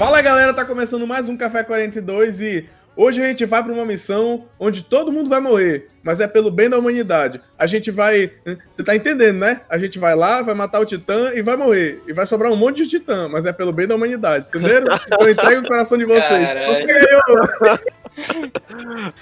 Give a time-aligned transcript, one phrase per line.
[0.00, 2.66] Fala galera, tá começando mais um Café 42 e
[2.96, 6.50] hoje a gente vai para uma missão onde todo mundo vai morrer, mas é pelo
[6.50, 7.38] bem da humanidade.
[7.58, 8.32] A gente vai.
[8.72, 9.60] Você tá entendendo, né?
[9.68, 12.00] A gente vai lá, vai matar o Titã e vai morrer.
[12.08, 14.86] E vai sobrar um monte de Titã, mas é pelo bem da humanidade, entenderam?
[15.06, 16.48] Então entregue o coração de vocês.
[16.48, 17.80] Caralho.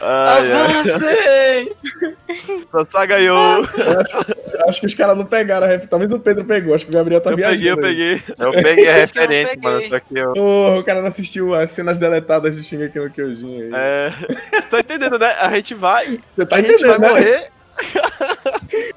[0.01, 0.53] Ai.
[0.53, 1.77] Avancei!
[2.73, 3.65] Sassá ganhou.
[4.69, 5.87] Acho, que os caras não pegaram a ref.
[5.87, 7.81] Talvez o Pedro pegou, acho que o Gabriel tá Eu viajando.
[7.83, 8.21] peguei, eu aí.
[8.21, 8.35] peguei.
[8.39, 9.71] Eu peguei a referência, peguei.
[9.71, 9.89] mano.
[9.89, 10.33] Só que eu.
[10.33, 13.71] Porra, o cara não assistiu as cenas deletadas de Shingeki no Kyojin aí.
[13.75, 14.13] É.
[14.71, 15.35] Tá entendendo, né?
[15.41, 17.09] A gente vai, Você tá a gente vai entendendo, né?
[17.09, 17.49] morrer,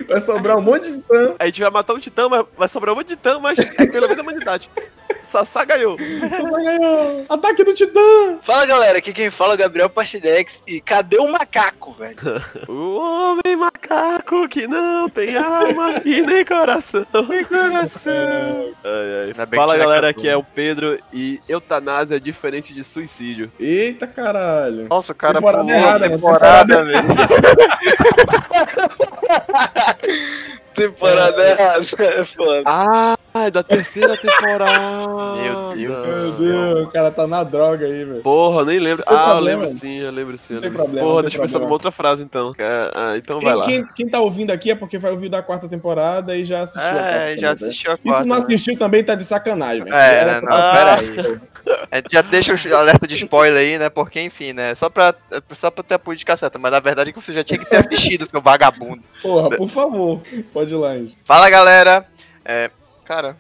[0.07, 1.35] Vai sobrar um monte de titã.
[1.39, 3.85] a gente vai matar um titã, mas vai sobrar um monte de titã, mas é
[3.87, 4.69] pelo menos a humanidade.
[5.31, 5.97] Sassá ganhou.
[5.97, 7.25] Só ganhou.
[7.29, 8.37] Ataque do titã.
[8.41, 12.17] Fala galera, aqui quem fala é o Gabriel Pastidex e cadê o macaco, velho?
[12.67, 17.05] O homem macaco que não tem alma e nem coração.
[17.29, 18.73] Nem coração.
[18.83, 19.55] Ai, ai.
[19.55, 20.21] Fala galera, acabou.
[20.21, 23.51] aqui é o Pedro e eutanásia é diferente de suicídio.
[23.59, 24.87] Eita caralho.
[24.89, 27.07] Nossa, o cara Temporada pulou errada, mano, temporada, velho.
[30.81, 32.63] Temporada errada, é foda.
[32.65, 34.79] Ah, é da terceira temporada.
[35.41, 36.07] Meu Deus.
[36.07, 38.21] Meu Deus, o cara tá na droga aí, velho.
[38.21, 39.03] Porra, nem lembro.
[39.09, 39.61] Não Ah, eu problema.
[39.63, 40.53] lembro sim, eu lembro sim.
[40.53, 40.85] Eu Não tem lembro sim.
[40.87, 42.53] problema, Porra, não deixa eu pensar numa outra frase então.
[42.57, 43.65] É, Ah, então vai Quem, lá.
[43.65, 46.81] quem, quem tá ouvindo aqui é porque vai ouvir da quarta temporada e já assistiu.
[46.89, 47.53] a quarta É, já né?
[47.53, 48.25] assistiu a E se quarta.
[48.25, 48.41] não né?
[48.43, 49.95] assistiu também tá de sacanagem, velho.
[49.95, 51.41] É, Era né, não, pra- pera aí.
[51.91, 53.89] A gente já deixa o alerta de spoiler aí, né?
[53.89, 54.75] Porque, enfim, né?
[54.75, 55.13] Só pra,
[55.51, 56.57] só pra ter a política certa.
[56.59, 59.01] Mas na verdade é que você já tinha que ter assistido, seu vagabundo.
[59.21, 60.19] Porra, por favor.
[60.51, 60.70] Pode
[61.23, 62.05] Fala, galera.
[62.45, 62.69] É,
[63.05, 63.37] cara,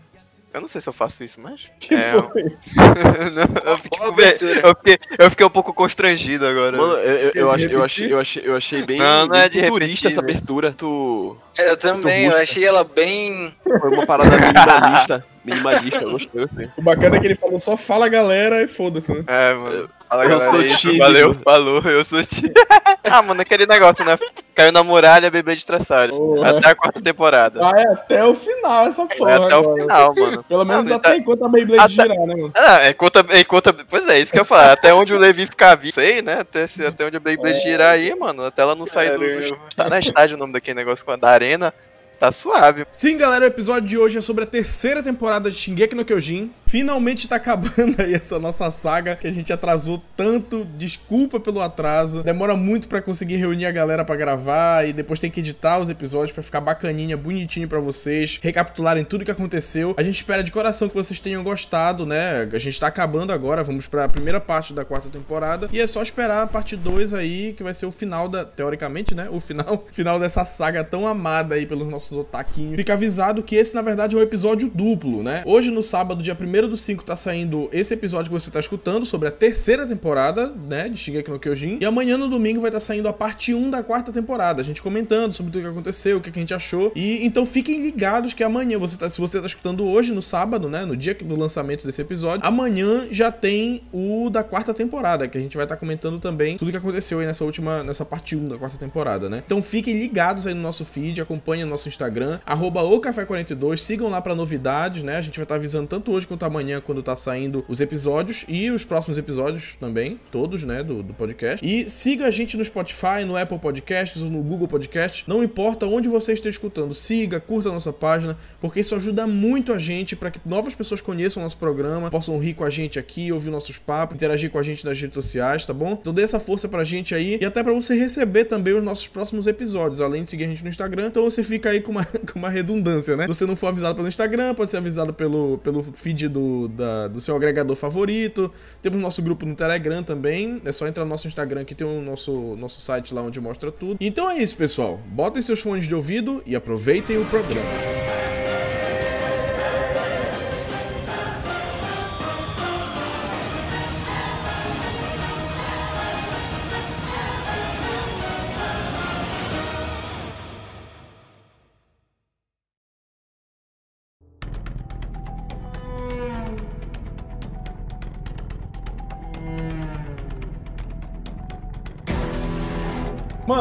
[0.53, 1.71] eu não sei se eu faço isso, mas.
[1.79, 2.43] Que é, foi?
[3.65, 6.77] eu, fiquei, eu, fiquei, eu fiquei um pouco constrangido agora.
[6.77, 9.61] Mano, eu, eu, achei, eu, achei, eu, achei, eu achei bem, Não, não é de
[9.63, 10.29] futurista essa né?
[10.29, 10.73] abertura.
[10.73, 13.53] Tu Eu também, eu achei ela bem.
[13.63, 15.25] foi uma parada minimalista.
[15.43, 16.41] Minimalista, eu gostei.
[16.45, 16.69] gostei.
[16.77, 19.23] O bacana é que ele falou só fala galera e foda-se, né?
[19.27, 19.89] É, mano.
[20.07, 20.51] Fala, Eu galera.
[20.51, 20.99] sou isso, tímido.
[20.99, 22.53] Valeu, falou, eu sou tímido.
[23.09, 24.19] ah, mano, aquele negócio, né?
[24.53, 26.15] Caiu na muralha, bebê de traçalhos.
[26.17, 26.57] Porra.
[26.57, 27.59] Até a quarta temporada.
[27.59, 29.39] Vai até o final essa porra.
[29.39, 29.81] Vai até o agora.
[29.81, 30.43] final, mano.
[30.43, 32.51] Pelo menos Ah, até tá- enquanto a Beyblade Até- girar, né, mano?
[32.55, 34.73] Ah, enquanto, enquanto, pois é, isso que eu ia falar.
[34.73, 35.93] Até onde o Levi ficar vivo.
[35.93, 36.41] Sei, né?
[36.41, 37.61] Até, se- até onde a Beyblade É.
[37.61, 38.43] girar aí, mano.
[38.45, 39.57] Até ela não sair do.
[39.75, 41.73] Tá na estádio o nome daquele negócio a da arena.
[42.21, 42.85] Tá suave.
[42.91, 46.51] Sim, galera, o episódio de hoje é sobre a terceira temporada de Shingeki no Kyojin.
[46.71, 50.65] Finalmente tá acabando aí essa nossa saga que a gente atrasou tanto.
[50.77, 52.23] Desculpa pelo atraso.
[52.23, 55.89] Demora muito pra conseguir reunir a galera pra gravar e depois tem que editar os
[55.89, 59.93] episódios pra ficar bacaninha, bonitinho pra vocês, recapitularem tudo que aconteceu.
[59.97, 62.47] A gente espera de coração que vocês tenham gostado, né?
[62.49, 66.01] A gente tá acabando agora, vamos pra primeira parte da quarta temporada e é só
[66.01, 69.27] esperar a parte 2 aí, que vai ser o final da, teoricamente, né?
[69.29, 72.77] O final, final dessa saga tão amada aí pelos nossos otaquinhos.
[72.77, 75.43] Fica avisado que esse, na verdade, é um episódio duplo, né?
[75.45, 79.05] Hoje, no sábado, dia 1 do 5, tá saindo esse episódio que você tá escutando
[79.05, 80.89] sobre a terceira temporada, né?
[80.89, 81.77] De Shingeki no Kyojin.
[81.81, 84.61] E amanhã, no domingo, vai estar saindo a parte 1 da quarta temporada.
[84.61, 86.91] A gente comentando sobre tudo que aconteceu, o que que a gente achou.
[86.95, 90.69] E então fiquem ligados que amanhã, você tá, se você tá escutando hoje, no sábado,
[90.69, 90.85] né?
[90.85, 95.41] No dia do lançamento desse episódio, amanhã já tem o da quarta temporada, que a
[95.41, 98.57] gente vai estar comentando também tudo que aconteceu aí nessa última, nessa parte 1 da
[98.57, 99.43] quarta temporada, né?
[99.45, 104.09] Então fiquem ligados aí no nosso feed, acompanhem o nosso Instagram, arroba o Café42, sigam
[104.09, 105.17] lá pra novidades, né?
[105.17, 108.69] A gente vai estar avisando tanto hoje quanto amanhã quando tá saindo os episódios e
[108.69, 111.65] os próximos episódios também, todos, né, do, do podcast.
[111.65, 115.85] E siga a gente no Spotify, no Apple Podcasts ou no Google Podcast, não importa
[115.87, 120.15] onde você esteja escutando, siga, curta a nossa página, porque isso ajuda muito a gente
[120.15, 123.49] para que novas pessoas conheçam o nosso programa, possam rir com a gente aqui, ouvir
[123.49, 125.97] nossos papos, interagir com a gente nas redes sociais, tá bom?
[125.99, 129.07] Então dê essa força pra gente aí e até pra você receber também os nossos
[129.07, 132.05] próximos episódios, além de seguir a gente no Instagram, então você fica aí com uma,
[132.31, 133.27] com uma redundância, né?
[133.27, 137.19] Você não for avisado pelo Instagram, pode ser avisado pelo, pelo feed do, da- do
[137.19, 138.51] seu agregador favorito.
[138.81, 140.61] Temos nosso grupo no Telegram também.
[140.65, 143.71] É só entrar no nosso Instagram que tem o nosso, nosso site lá onde mostra
[143.71, 143.97] tudo.
[143.99, 144.99] Então é isso, pessoal.
[145.07, 148.00] Botem seus fones de ouvido e aproveitem o programa.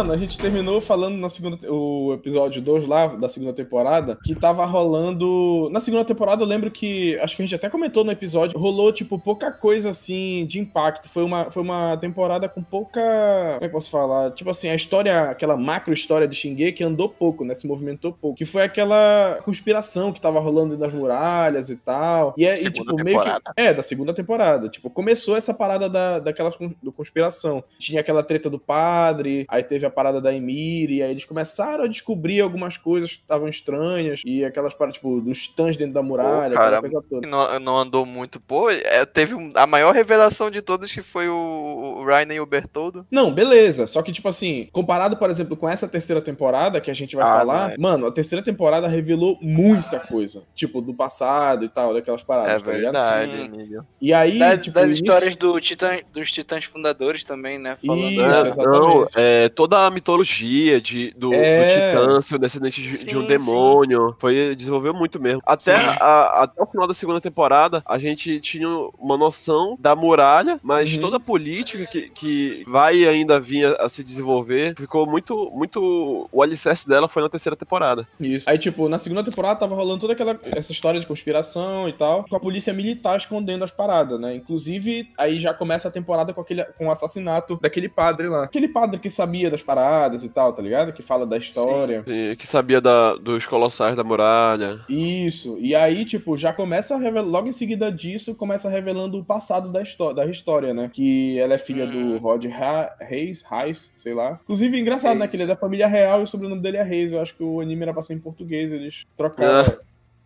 [0.01, 4.35] Mano, a gente terminou falando na segunda, o episódio 2 lá, da segunda temporada, que
[4.35, 5.69] tava rolando.
[5.71, 7.19] Na segunda temporada, eu lembro que.
[7.19, 11.07] Acho que a gente até comentou no episódio, rolou, tipo, pouca coisa assim de impacto.
[11.07, 12.99] Foi uma, foi uma temporada com pouca.
[12.99, 14.31] Como é que posso falar?
[14.31, 17.55] Tipo assim, a história, aquela macro história de Shingeki andou pouco, né?
[17.55, 18.39] Se movimentou pouco.
[18.39, 22.33] Que foi aquela conspiração que tava rolando nas muralhas e tal.
[22.39, 23.25] E, é, e, tipo, meio que.
[23.25, 23.53] temporada.
[23.55, 24.71] É, da segunda temporada.
[24.71, 26.51] Tipo, começou essa parada da, daquela
[26.97, 27.63] conspiração.
[27.79, 31.85] Tinha aquela treta do padre, aí teve a parada da Emir, e aí eles começaram
[31.85, 36.03] a descobrir algumas coisas que estavam estranhas, e aquelas paradas, tipo, dos titãs dentro da
[36.03, 37.27] muralha, cara, aquela coisa toda.
[37.27, 38.41] Não, não andou muito.
[38.41, 42.47] Pô, é, teve a maior revelação de todas que foi o, o Ryan e o
[42.47, 43.07] Bertoldo.
[43.11, 43.87] Não, beleza.
[43.87, 47.25] Só que, tipo assim, comparado, por exemplo, com essa terceira temporada que a gente vai
[47.29, 47.79] Ah, falar, não é.
[47.79, 50.43] mano, a terceira temporada revelou muita coisa.
[50.55, 52.93] Tipo, do passado e tal, daquelas É paradas, tá ligado?
[52.93, 53.41] verdade.
[53.41, 53.87] Emílio.
[54.01, 57.77] E aí, Da- tipo, das o início- histórias do titã, dos titãs fundadores também, né?
[57.85, 58.61] Falando Isso, É, exatamente.
[58.71, 61.65] não, é, toda a mitologia de, do, É.
[61.65, 61.69] do
[62.05, 65.41] Titã ser o descendente de, de um Sim, demônio foi desenvolveu muito mesmo.
[65.45, 65.85] Até, Sim.
[66.01, 68.69] a- até o final da segunda temporada, a gente tinha
[68.99, 71.01] uma noção da muralha, mas Uhum.
[71.01, 75.51] toda a política que, que vai e ainda vir a, a se desenvolver ficou muito,
[75.55, 76.29] muito.
[76.33, 78.07] O alicerce dela foi na terceira temporada.
[78.21, 78.49] Isso.
[78.49, 82.25] Aí, tipo, na segunda temporada tava rolando toda aquela essa história de conspiração e tal,
[82.29, 84.35] com a polícia militar escondendo as paradas, né?
[84.35, 88.45] Inclusive, aí já começa a temporada com aquele com o assassinato daquele padre lá.
[88.45, 90.93] Aquele padre que sabia das paradas e tal, tá ligado?
[90.93, 92.03] Que fala da história.
[92.07, 94.81] E que sabia da, dos colossais da muralha.
[94.89, 95.57] Isso.
[95.61, 99.71] E aí, tipo, já começa a revelar, logo em seguida disso, começa revelando o passado
[99.73, 100.91] da, histó da história, né?
[100.93, 102.17] Que ela é filha do Hum.
[102.19, 104.39] Rod Ha- Reis, Reis, sei lá.
[104.45, 105.21] Inclusive, engraçado, né?
[105.21, 105.31] Reis.
[105.31, 107.13] Que ele é da família real e o sobrenome dele é Reis.
[107.13, 109.77] Eu acho que o anime era pra ser em português, eles trocaram.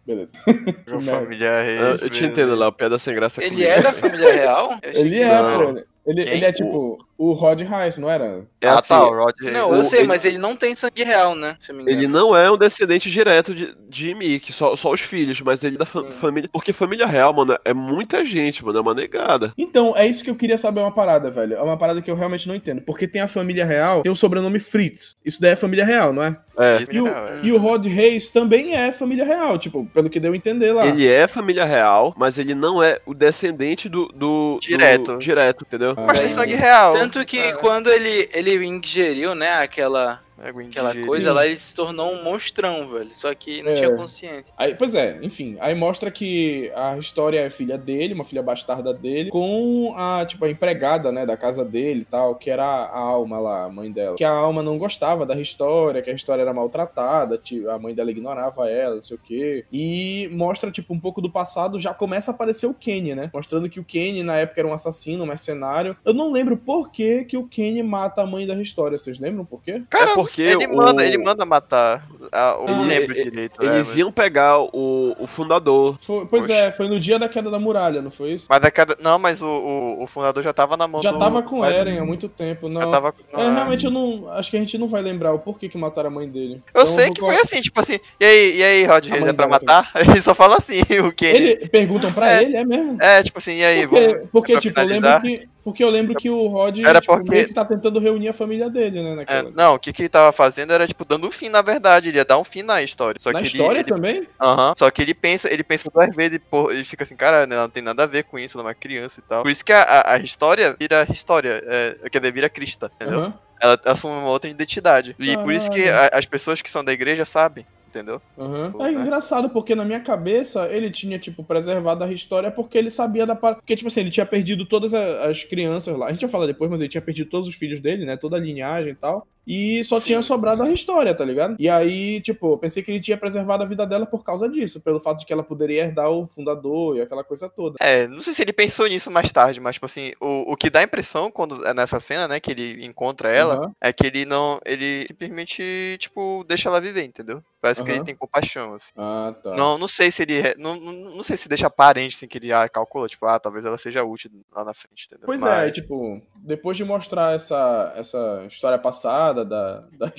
[0.07, 0.37] Beleza.
[0.91, 1.21] Uma merda.
[1.21, 3.43] família Eu, reis, eu te entendo lá, piada sem graça.
[3.43, 3.71] Ele comigo.
[3.71, 4.79] é da família real?
[4.83, 5.63] Ele é, pô.
[6.07, 8.45] Ele, ele, ele é tipo o Rod Reis, não era?
[8.61, 9.53] É ah, assim, tá, o Rod Reis.
[9.53, 11.57] Não, O- eu sei, ele- mas ele não tem sangue real, né?
[11.59, 11.97] Se eu me engano.
[11.99, 15.77] Ele não é um descendente direto de, de Mickey, só, só os filhos, mas ele
[15.77, 16.11] é da fa- Sim.
[16.11, 16.49] família.
[16.53, 19.53] Porque família real, mano, é muita gente, mano, é uma negada.
[19.57, 21.55] Então, é isso que eu queria saber uma parada, velho.
[21.57, 22.81] É uma parada que eu realmente não entendo.
[22.83, 25.15] Porque tem a família real, tem o sobrenome Fritz.
[25.25, 26.37] Isso daí é família real, não é?
[26.57, 26.85] É.
[26.91, 30.33] E o, É, e o Rod Reis também é família real, tipo, pelo que deu
[30.33, 30.87] a entender lá.
[30.87, 34.07] Ele é família real, mas ele não é o descendente do.
[34.15, 35.13] do Direto.
[35.15, 35.95] do- direto, entendeu?
[35.97, 36.05] Ah.
[36.07, 36.95] Mas tem sangue real.
[37.11, 41.09] Tanto que quando ele, ele ingeriu, né, aquela, É, aquela Digit.
[41.09, 41.35] coisa Sim.
[41.35, 43.15] lá, ele se tornou um monstrão, velho.
[43.15, 43.75] Só que não É.
[43.77, 44.53] tinha consciência.
[44.57, 45.57] Aí, pois é, enfim.
[45.61, 50.45] Aí mostra que a história é filha dele, uma filha bastarda dele, com a, tipo,
[50.45, 53.91] a empregada, né, da casa dele e tal, que era a Alma lá, a mãe
[53.91, 54.17] dela.
[54.17, 57.95] Que a Alma não gostava da história, que a história era maltratada, tipo, a mãe
[57.95, 59.65] dela ignorava ela, não sei o quê.
[59.73, 63.31] E mostra, tipo, um pouco do passado, já começa a aparecer o Kenny, né?
[63.33, 65.97] Mostrando que o Kenny, na época, era um assassino, um mercenário.
[66.05, 68.97] Eu não lembro por que, que o Kenny mata a mãe da história.
[68.99, 69.83] Vocês lembram por quê?
[69.91, 72.07] Cara, É porque ele, o- manda, ele manda matar.
[72.33, 73.63] Ah, eu não Ele- lembro direito.
[73.63, 75.97] é, Eles mas- iam pegar o, o fundador.
[76.01, 76.53] Foi- pois Oxe.
[76.53, 78.47] é, foi no dia da queda da muralha, não foi isso?
[78.49, 78.97] Mas a cada...
[79.01, 81.19] Não, mas o, o, o fundador já tava na mão Já do...
[81.19, 82.81] tava com mas- Eren há muito tempo, não.
[82.83, 83.15] Já tava...
[83.33, 83.53] não, É, é.
[83.53, 84.31] realmente eu não.
[84.33, 86.63] Acho que a gente não vai lembrar o porquê que mataram a mãe dele.
[86.75, 89.33] Eu Então, sei vou que foi assim, tipo assim, e aí, e aí Rod é
[89.33, 89.91] pra matar?
[89.95, 91.37] Ele só fala assim, o Kenny.
[91.51, 92.43] Ele perguntam pra É.
[92.43, 92.97] ele, é mesmo?
[93.01, 94.29] É, tipo assim, e aí, Porque, vamos...
[94.33, 95.23] porque pra tipo, eu lembro finalizar?
[95.23, 95.55] que.
[95.65, 98.35] Porque eu lembro que o Rod Era tipo, porque- meio que tá tentando reunir a
[98.35, 99.13] família dele, né?
[99.13, 99.51] É, Naquela...
[99.57, 102.09] não, o que que tava fazendo era, tipo, dando um fim, na verdade.
[102.09, 103.21] Ele ia dar um fim na história.
[103.21, 104.29] Só Na que história ele, também?
[104.41, 104.73] Aham.
[104.77, 107.69] Só que ele pensa, ele pensa duas vezes, pô, ele fica assim, cara, né, não
[107.69, 109.43] tem nada a ver com isso, ela é uma criança e tal.
[109.43, 113.33] Por isso que a, a, história vira história, é, quer dizer, vira crista, entendeu?
[113.61, 115.17] Ela assume uma outra identidade.
[115.19, 118.21] E por isso que a- as pessoas que são da igreja sabem, entendeu?
[118.37, 118.73] Aham.
[118.73, 119.01] Pô, É né?
[119.01, 123.37] engraçado, porque na minha cabeça ele tinha, tipo, preservado a história porque ele sabia da.
[123.37, 126.07] par- Porque, tipo assim, ele tinha perdido todas as crianças lá.
[126.07, 128.17] A gente vai falar depois, mas ele tinha perdido todos os filhos dele, né?
[128.17, 129.27] Toda a linhagem e tal.
[129.47, 130.07] E só Sim.
[130.07, 131.55] tinha sobrado a história, tá ligado?
[131.59, 134.81] E aí, tipo, eu pensei que ele tinha preservado a vida dela por causa disso,
[134.81, 137.77] pelo fato de que ela poderia herdar o fundador e aquela coisa toda.
[137.79, 140.71] É, não sei se ele pensou nisso mais tarde, mas, tipo assim, o, o que
[140.71, 143.73] dá a impressão quando é nessa cena, né, que ele encontra ela, Aham.
[143.83, 144.59] é que ele não.
[144.65, 147.43] Ele simplesmente, tipo, deixa ela viver, entendeu?
[147.65, 147.97] Parece que Aham.
[147.97, 148.93] ele tem compaixão, assim.
[148.95, 149.55] Ah, tá.
[149.55, 150.55] Não, não sei se ele.
[150.59, 153.79] Não, não, sei se deixa aparente, assim, que ele ah, calcula, tipo, ah, talvez ela
[153.79, 155.25] seja útil lá na frente, entendeu?
[155.25, 160.13] Pois Mas- é, tipo, depois de mostrar essa, essa história passada, da, da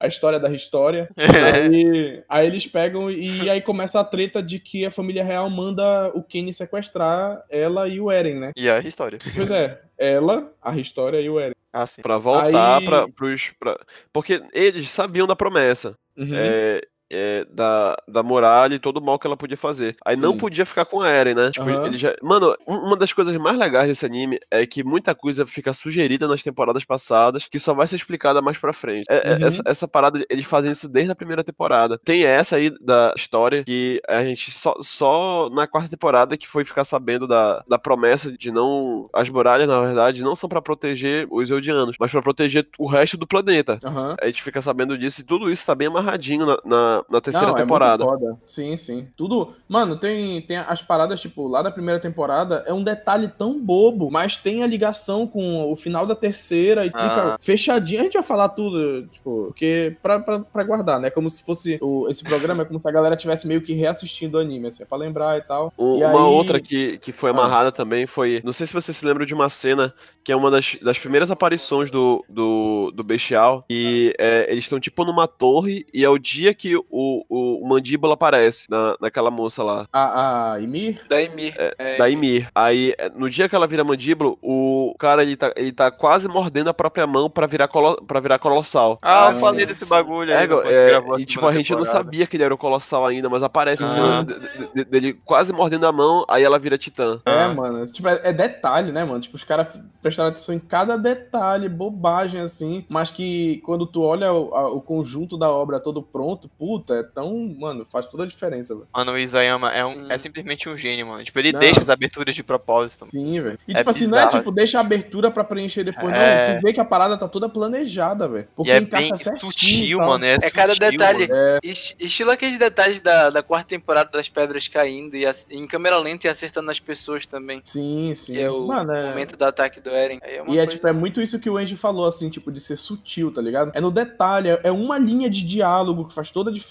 [0.00, 1.10] a história da história,
[1.54, 6.10] aí, aí eles pegam e aí começa a treta de que a família real manda
[6.14, 8.52] o Kenny sequestrar ela e o Eren, né?
[8.56, 9.18] E a história.
[9.36, 11.54] Pois é, ela, a história e o Eren.
[11.72, 12.00] Ah, sim.
[12.02, 13.52] Pra voltar Aí- pra, pros.
[13.60, 13.78] Pra...
[14.12, 15.94] Porque eles sabiam da promessa.
[16.16, 16.32] Uhum.
[16.34, 19.96] É, é, da, da muralha e todo o mal que ela podia fazer.
[20.04, 20.38] Aí não Sim.
[20.38, 21.50] podia ficar com a Eren, né?
[21.50, 21.86] Tipo, Aham.
[21.86, 22.14] ele já.
[22.22, 26.26] Mano, um- uma das coisas mais legais desse anime é que muita coisa fica sugerida
[26.28, 29.06] nas temporadas passadas que só vai ser explicada mais pra frente.
[29.10, 29.46] É- é- Uhum.
[29.46, 31.98] essa, essa parada, eles fazem isso desde a primeira temporada.
[32.04, 36.64] Tem essa aí da história que a gente só, só na quarta temporada que foi
[36.64, 39.08] ficar sabendo da, da promessa de não.
[39.12, 43.16] As muralhas, na verdade, não são pra proteger os Eldianos, mas pra proteger o resto
[43.16, 43.78] do planeta.
[43.82, 44.16] Aham.
[44.20, 47.48] A gente fica sabendo disso e tudo isso tá bem amarradinho na, na, na terceira
[47.48, 48.04] Não, é temporada.
[48.04, 48.38] muito foda.
[48.44, 49.08] Sim, sim.
[49.16, 49.52] Tudo.
[49.68, 54.10] Mano, tem, tem as paradas, tipo, lá da primeira temporada, é um detalhe tão bobo,
[54.10, 57.36] mas tem a ligação com o final da terceira e fica Ah.
[57.40, 58.00] fechadinho.
[58.00, 61.10] A gente vai falar tudo, tipo, porque pra, pra, pra guardar, né?
[61.10, 61.78] Como se fosse.
[61.80, 64.82] O, esse programa é como se a galera tivesse meio que reassistindo o anime, assim,
[64.82, 65.72] é pra lembrar e tal.
[65.78, 67.32] Um- E uma aí- outra que, que foi Ah.
[67.32, 68.40] amarrada também foi.
[68.44, 71.30] Não sei se você se lembra de uma cena que é uma das, das primeiras
[71.30, 73.64] aparições do, do, do Bestial.
[73.70, 78.14] E é, eles estão tipo numa torre e é o dia que o, o, Mandíbula
[78.14, 79.86] aparece na, naquela moça lá.
[79.92, 81.00] A, a Ymir.
[81.08, 81.54] Da Emir.
[81.56, 82.48] É, Da Ymir.
[82.54, 86.26] Aí, é, no dia que ela vira mandíbula, o cara ele tá, ele tá quase
[86.28, 88.98] mordendo a própria mão pra virar, colo, pra virar colossal.
[89.02, 90.44] Ah, Ah, eu falei sim, desse bagulho É, aí.
[90.44, 92.04] é, gravou e tipo, a gente não temporada.
[92.04, 93.94] sabia que ele era o Colossal ainda, mas aparece a Sim.
[93.94, 97.20] cena de- de- de- dele quase mordendo a mão, aí ela vira Titã.
[97.26, 97.54] É, Ah.
[97.54, 97.84] mano.
[97.86, 99.20] Tipo, é, é detalhe, né, mano?
[99.20, 102.84] Tipo, os caras prestaram atenção em cada detalhe, bobagem, assim.
[102.88, 107.02] Mas que quando tu olha o, a- o conjunto da obra todo pronto, puta, é
[107.02, 107.30] tão.
[107.58, 108.86] Mano, faz toda a diferença, velho.
[108.94, 110.06] Mano, o Isayama é, um, Sim.
[110.08, 111.22] é simplesmente um gênio, mano.
[111.24, 111.60] Tipo, ele Não.
[111.60, 113.06] deixa as aberturas de propósito.
[113.06, 113.58] Sim, velho.
[113.68, 114.38] E É tipo assim, não é bizarro.
[114.38, 116.54] tipo, deixa a abertura pra preencher depois, É.
[116.54, 116.60] não.
[116.60, 118.48] Tu vê que a parada tá toda planejada, velho.
[118.56, 119.52] Porque e é bem certinho.
[119.52, 120.24] sutil, mano.
[120.24, 121.28] É, É cada sutil, detalhe.
[121.28, 121.34] mano.
[121.40, 125.98] É, Esti- Estilo aqueles detalhes da, da quarta temporada das pedras caindo e em câmera
[125.98, 127.60] lenta e acertando as pessoas também.
[127.64, 128.32] sim, sim.
[128.34, 129.08] Que é o Mano, é...
[129.10, 130.18] momento do ataque do Eren.
[130.22, 132.50] É uma E é coisa- tipo, é muito isso que o Angie falou, assim, tipo,
[132.50, 133.72] de ser sutil, tá ligado?
[133.74, 136.69] É no detalhe, é- é uma linha de diálogo que faz toda a diferença,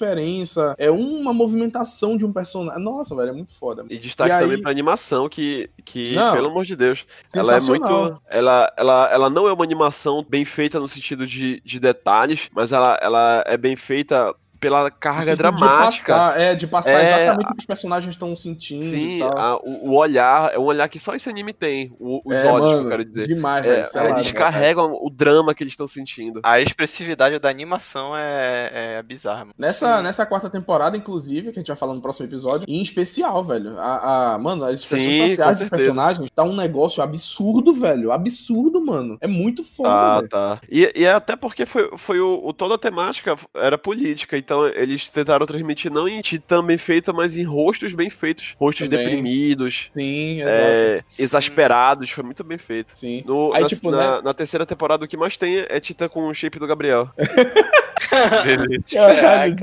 [0.77, 2.83] é uma movimentação de um personagem.
[2.83, 3.85] Nossa, velho, é muito foda.
[3.89, 7.55] E destaque E aí- também pra animação, que, que Não, pelo amor de Deus, ela
[7.57, 8.21] é muito.
[8.27, 12.71] Ela, ela, ela não é uma animação bem feita no sentido de, de detalhes, mas
[12.71, 16.13] ela, ela é bem feita pela carga dramática.
[16.13, 19.19] De passar, é, de passar É, exatamente o que os personagens estão sentindo e Sim,
[19.19, 19.37] tal.
[19.37, 21.95] a- o, o olhar é um olhar que só esse anime tem.
[21.99, 23.27] o- os É, olhos, que mano, eu quero dizer.
[23.27, 23.89] Demais, É, velho.
[23.95, 24.37] lá, eles velho.
[24.37, 26.39] carregam o drama que eles estão sentindo.
[26.43, 29.53] A expressividade da animação é, é bizarra, mano.
[29.57, 33.43] Nessa, nessa quarta temporada, inclusive, que a gente vai falar no próximo episódio, em especial,
[33.43, 33.77] velho.
[33.79, 38.11] A, a- mano, as expressões Sim, faciais dos personagens tá um negócio absurdo, velho.
[38.11, 39.17] Absurdo, mano.
[39.21, 40.29] É muito foda, Ah, velho.
[40.29, 40.61] tá.
[40.69, 44.65] E, e é até porque foi, foi o, o- toda a temática era política, então
[44.67, 48.55] eles tentaram transmitir não em titã bem feita, mas em rostos bem feitos.
[48.59, 49.05] Rostos Também.
[49.05, 51.21] deprimidos, Sim, é, Sim.
[51.23, 52.91] exasperados, foi muito bem feito.
[52.95, 53.23] Sim.
[53.27, 54.21] No- Aí, na, tipo, na- né?
[54.23, 57.11] na terceira temporada, o que mais tem é Titã com o shape do Gabriel.
[58.91, 59.55] Caralho.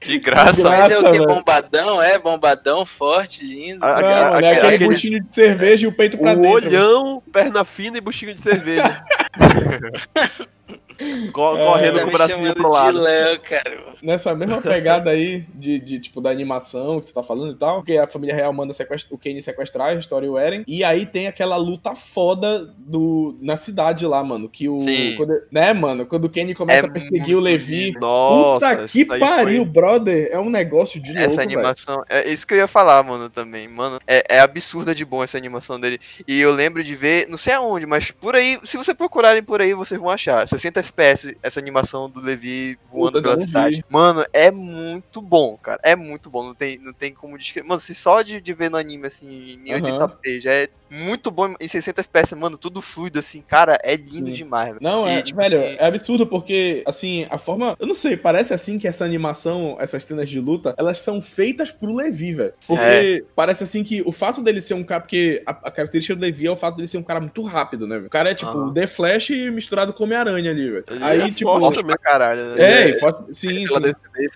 [0.00, 0.52] De graça.
[0.62, 1.18] Gra- Mas é o que?
[1.26, 2.00] Bombadão?
[2.00, 3.84] É, bombadão, forte, lindo.
[3.84, 6.36] Ah, Não, a- mano, é aquele- aquele buchinho de cerveja e o peito pra o
[6.36, 6.48] dentro.
[6.68, 9.02] olhão, perna fina e buchinho de cerveja.
[10.98, 12.98] É, correndo Tá com o bracinho pro lado.
[13.00, 13.78] Léo, cara.
[14.02, 17.76] Nessa mesma pegada aí de, de, tipo, da animação que você tá falando e tal,
[17.76, 20.64] porque a família real manda sequestra- o Kenny sequestrar a história e o Eren.
[20.66, 24.48] E aí tem aquela luta foda do, na cidade lá, mano.
[24.48, 24.78] Que o.
[24.80, 25.14] Sim.
[25.16, 26.06] quando- né, mano?
[26.06, 27.92] Quando o Kenny começa É a perseguir muito o Levi.
[28.00, 30.28] Nossa, Puta que pariu, foi- brother.
[30.32, 33.68] É um negócio de louco, Essa animação, é isso que eu ia falar, mano, também.
[33.68, 36.00] Mano, é, é absurda de bom essa animação dele.
[36.26, 39.60] E eu lembro de ver, não sei aonde, mas por aí, se vocês procurarem por
[39.60, 40.46] aí, vocês vão achar.
[40.46, 43.46] 60 FPS, essa animação do Levi voando Puta, pela vi.
[43.46, 43.84] cidade.
[43.88, 45.80] Mano, é muito bom, cara.
[45.82, 46.44] É muito bom.
[46.44, 47.66] Não tem, não tem como descrever.
[47.66, 50.08] Mano, se só de, de ver no anime, assim, em Aham.
[50.08, 51.54] 80p, já é muito bom.
[51.60, 54.32] Em 60 FPS, mano, tudo fluido, assim, cara, é lindo Sim.
[54.32, 54.78] demais, velho.
[54.82, 57.76] Não, é, E, tipo, velho, assim, é absurdo porque, assim, a forma.
[57.80, 61.70] Eu não sei, parece assim que essa animação, essas cenas de luta, elas são feitas
[61.70, 62.52] pro Levi, velho.
[62.66, 65.00] Porque parece assim que o fato dele ser um cara.
[65.00, 67.86] Porque a, a característica do Levi é o fato dele ser um cara muito rápido,
[67.86, 68.06] né, velho?
[68.06, 70.84] O cara é tipo The Flash misturado com Homem-Aranha ali, velho.
[70.90, 71.50] Ele Aí, é tipo.
[71.58, 72.62] forte pra caralho, né?
[72.62, 73.74] É, É, e forte- sim, sim.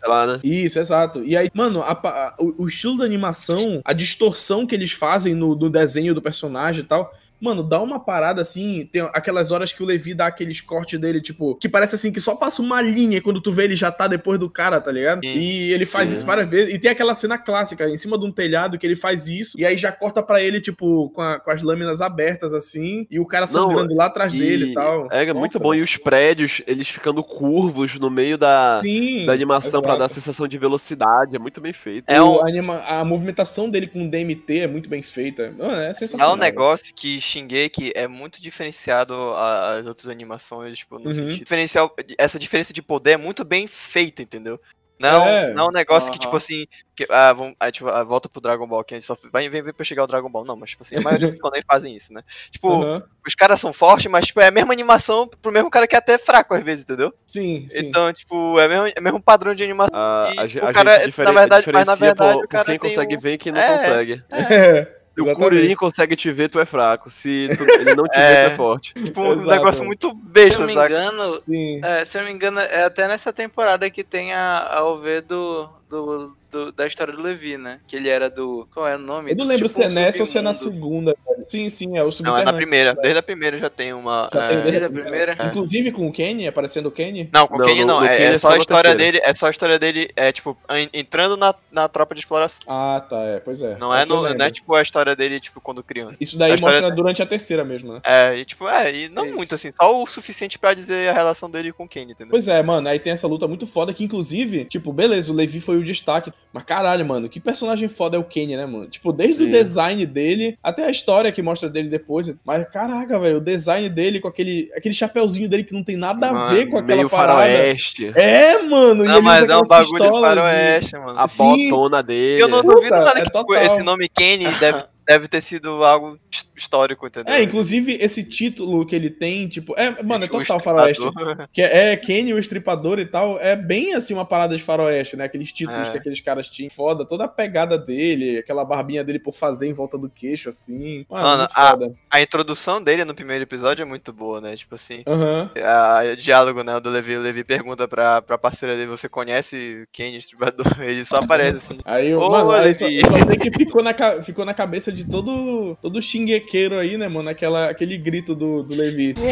[0.07, 0.41] lá, né?
[0.43, 1.23] Isso, exato.
[1.25, 5.35] E aí, mano, a a- o, o estilo da animação, a distorção que eles fazem
[5.35, 6.46] no, no desenho do personagem
[6.81, 7.12] e tal.
[7.40, 11.21] Mano, dá uma parada assim, tem aquelas horas que o Levi dá aqueles cortes dele,
[11.21, 13.90] tipo, que parece assim que só passa uma linha e quando tu vê ele já
[13.90, 15.25] tá depois do cara, tá ligado?
[15.25, 15.33] Sim.
[15.38, 16.16] E ele faz Sim.
[16.16, 16.73] isso várias vezes.
[16.75, 19.66] E tem aquela cena clássica em cima de um telhado que ele faz isso, e
[19.66, 23.26] aí já corta pra ele, tipo, com, a- com as lâminas abertas assim, e o
[23.26, 25.09] cara sangrando lá atrás dele e tal.
[25.12, 25.75] É, é Nossa, muito bom.
[25.75, 29.99] E os prédios, eles ficando curvos no meio da, Sim, da animação pra exato.
[29.99, 31.37] dar a sensação de velocidade.
[31.37, 32.05] É muito bem feito.
[32.09, 35.52] É um- anima- a movimentação dele com o DMT é muito bem feita.
[35.59, 36.35] Mano, é É sensacional.
[36.35, 41.12] um negócio que Shingeki é muito diferenciado a- às outras animações, tipo, no Uhum.
[41.12, 41.38] sentido.
[41.38, 44.61] Diferencial, essa diferença de poder é muito bem feita, entendeu?
[44.99, 45.52] Não, É.
[45.52, 46.23] não é um negócio que, Aham.
[46.23, 46.64] tipo assim.
[46.97, 49.47] Que, ah, vamos, aí, tipo, ah, volta pro Dragon Ball, que a gente só vai,
[49.50, 50.47] vem, vem pra chegar o Dragon Ball.
[50.47, 52.23] Não, mas, tipo assim, a maioria dos canais fazem isso, né?
[52.50, 53.02] Tipo, Aham.
[53.26, 55.99] os caras são fortes, mas, tipo, é a mesma animação pro mesmo cara que é
[55.99, 57.12] até fraco às vezes, entendeu?
[57.26, 57.88] Sim, sim.
[57.88, 59.95] Então, tipo, é o mesmo, é mesmo padrão de animação.
[59.95, 62.49] A, E a, o a cara, gente na verdade- mas na diferencia verdade por, o
[62.49, 63.73] cara quem consegue um- ver e quem não É.
[63.73, 64.25] consegue.
[64.30, 64.33] É,
[65.17, 65.35] Se o.
[65.37, 67.09] Kuririn consegue te ver, tu é fraco.
[67.11, 68.21] Se tu- ele não te É.
[68.45, 68.95] vê, tu é forte.
[68.95, 69.47] Tipo, um Exato.
[69.51, 70.95] negócio muito Se eu besta, não me sabe?
[70.95, 71.43] engano,
[71.85, 75.21] é, se eu não me engano, é até nessa temporada que tem a, a OV
[75.23, 77.81] do, do, do- da história do Levi, né?
[77.87, 78.66] Que ele era do.
[78.73, 79.33] Qual é o nome?
[79.33, 81.14] Eu não lembro tipo se é nessa ou se é na segunda.
[81.26, 81.47] velho.
[81.47, 82.95] Sim, sim, é o Não, é na primeira.
[82.95, 84.28] Desde a primeira já tem uma.
[84.33, 85.37] Já é, tem Desde a primeira?
[85.38, 85.47] É.
[85.47, 87.31] Inclusive com o Kenny, aparecendo o Kenny.
[87.33, 88.05] Não, com Não, Kenny não.
[88.05, 89.21] é, Kenny é é só a história dele.
[89.23, 92.61] É só a história dele, é tipo, en- entrando na, na tropa de exploração.
[92.66, 93.76] Ah, tá, é, pois é.
[93.78, 96.16] Não É é, no, não é tipo a história dele, tipo, quando criança.
[96.21, 98.00] Isso daí a história- mostra durante a terceira mesmo, né?
[98.02, 99.37] É, e tipo, é, e não Isso.
[99.37, 102.31] muito assim, só o suficiente pra dizer a relação dele com o Kenny, entendeu?
[102.33, 105.61] Pois é, mano, aí tem essa luta muito foda que, inclusive, tipo, beleza, o Levi
[105.61, 106.33] foi o destaque.
[106.52, 108.87] Mas caralho, mano, que personagem foda é o Kenny, né, mano?
[108.87, 109.50] Tipo, desde o Sim.
[109.50, 112.35] design dele até a história que mostra dele depois.
[112.45, 116.28] Mas caraca, velho, o design dele com aquele, aquele chapeuzinho dele que não tem nada
[116.28, 117.42] a Mano, ver com aquela Meio parada.
[117.42, 118.11] faroeste.
[118.14, 121.18] É, mano, Não, mas é um bagulho de pistolas, e- faroeste, mano.
[121.18, 121.68] A Sim.
[121.71, 122.42] botona dele.
[122.42, 123.62] Eu não Puta, duvido nada é que total.
[123.64, 127.33] esse nome Kenny deve, deve ter sido algo his- histórico, entendeu?
[127.35, 131.03] É, inclusive esse título que ele tem, tipo, é, mano, é O total faroeste.
[131.53, 135.17] Que é, é Kenny o Estripador e tal, é bem assim uma parada de faroeste,
[135.17, 135.25] né?
[135.25, 135.93] Aqueles títulos É.
[135.93, 136.71] que aqueles caras tinham.
[136.71, 141.07] Foda, toda a pegada dele, aquela barbinha dele por fazer em volta do queixo, assim.
[141.09, 141.77] Mano, Mano, a-.
[142.11, 144.57] A introdução dele no primeiro episódio é muito boa, né?
[144.57, 145.51] Tipo assim, Aham.
[145.63, 149.83] a, o diálogo, né, do Levi, o Levi pergunta pra, pra parceira dele, você conhece
[149.85, 150.67] o Kenny Estripador?
[150.81, 151.79] Ele só aparece assim.
[151.85, 155.76] Aí, Ô, mano, aí só, só sei que ficou na, ficou na cabeça de todo,
[155.81, 157.29] todo xinguequeiro aí, né, mano?
[157.29, 159.15] Aquela, aquele grito do, do Levi.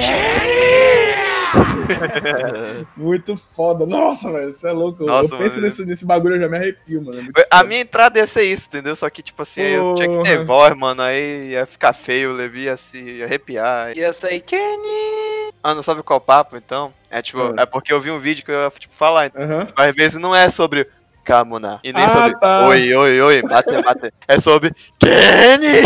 [2.96, 3.86] Muito foda.
[3.86, 5.04] Nossa, velho, você é louco.
[5.04, 7.20] Nossa, eu penso nesse, nesse bagulho, eu já me arrepio, mano.
[7.36, 7.68] é A foda.
[7.68, 8.96] minha entrada ia ser isso, entendeu?
[8.96, 10.44] Só que, tipo assim, eu tinha que ter Porra.
[10.44, 13.96] voz, mano, aí ia ficar feio, o Levi ia se arrepiar.
[13.96, 15.52] E essa aí, Kenny!
[15.62, 16.92] Ah, não sabe qual papo, então?
[17.10, 17.54] É tipo, Ah.
[17.58, 19.30] é porque eu vi um vídeo que eu ia, tipo, falar.
[19.36, 19.68] Aham.
[19.76, 20.86] Mas às vezes não é sobre
[21.24, 21.80] Kamuna.
[21.82, 22.66] E nem Ah, sobre tá.
[22.68, 24.12] oi, oi, oi, bate, bate.
[24.28, 25.82] É sobre Kenny!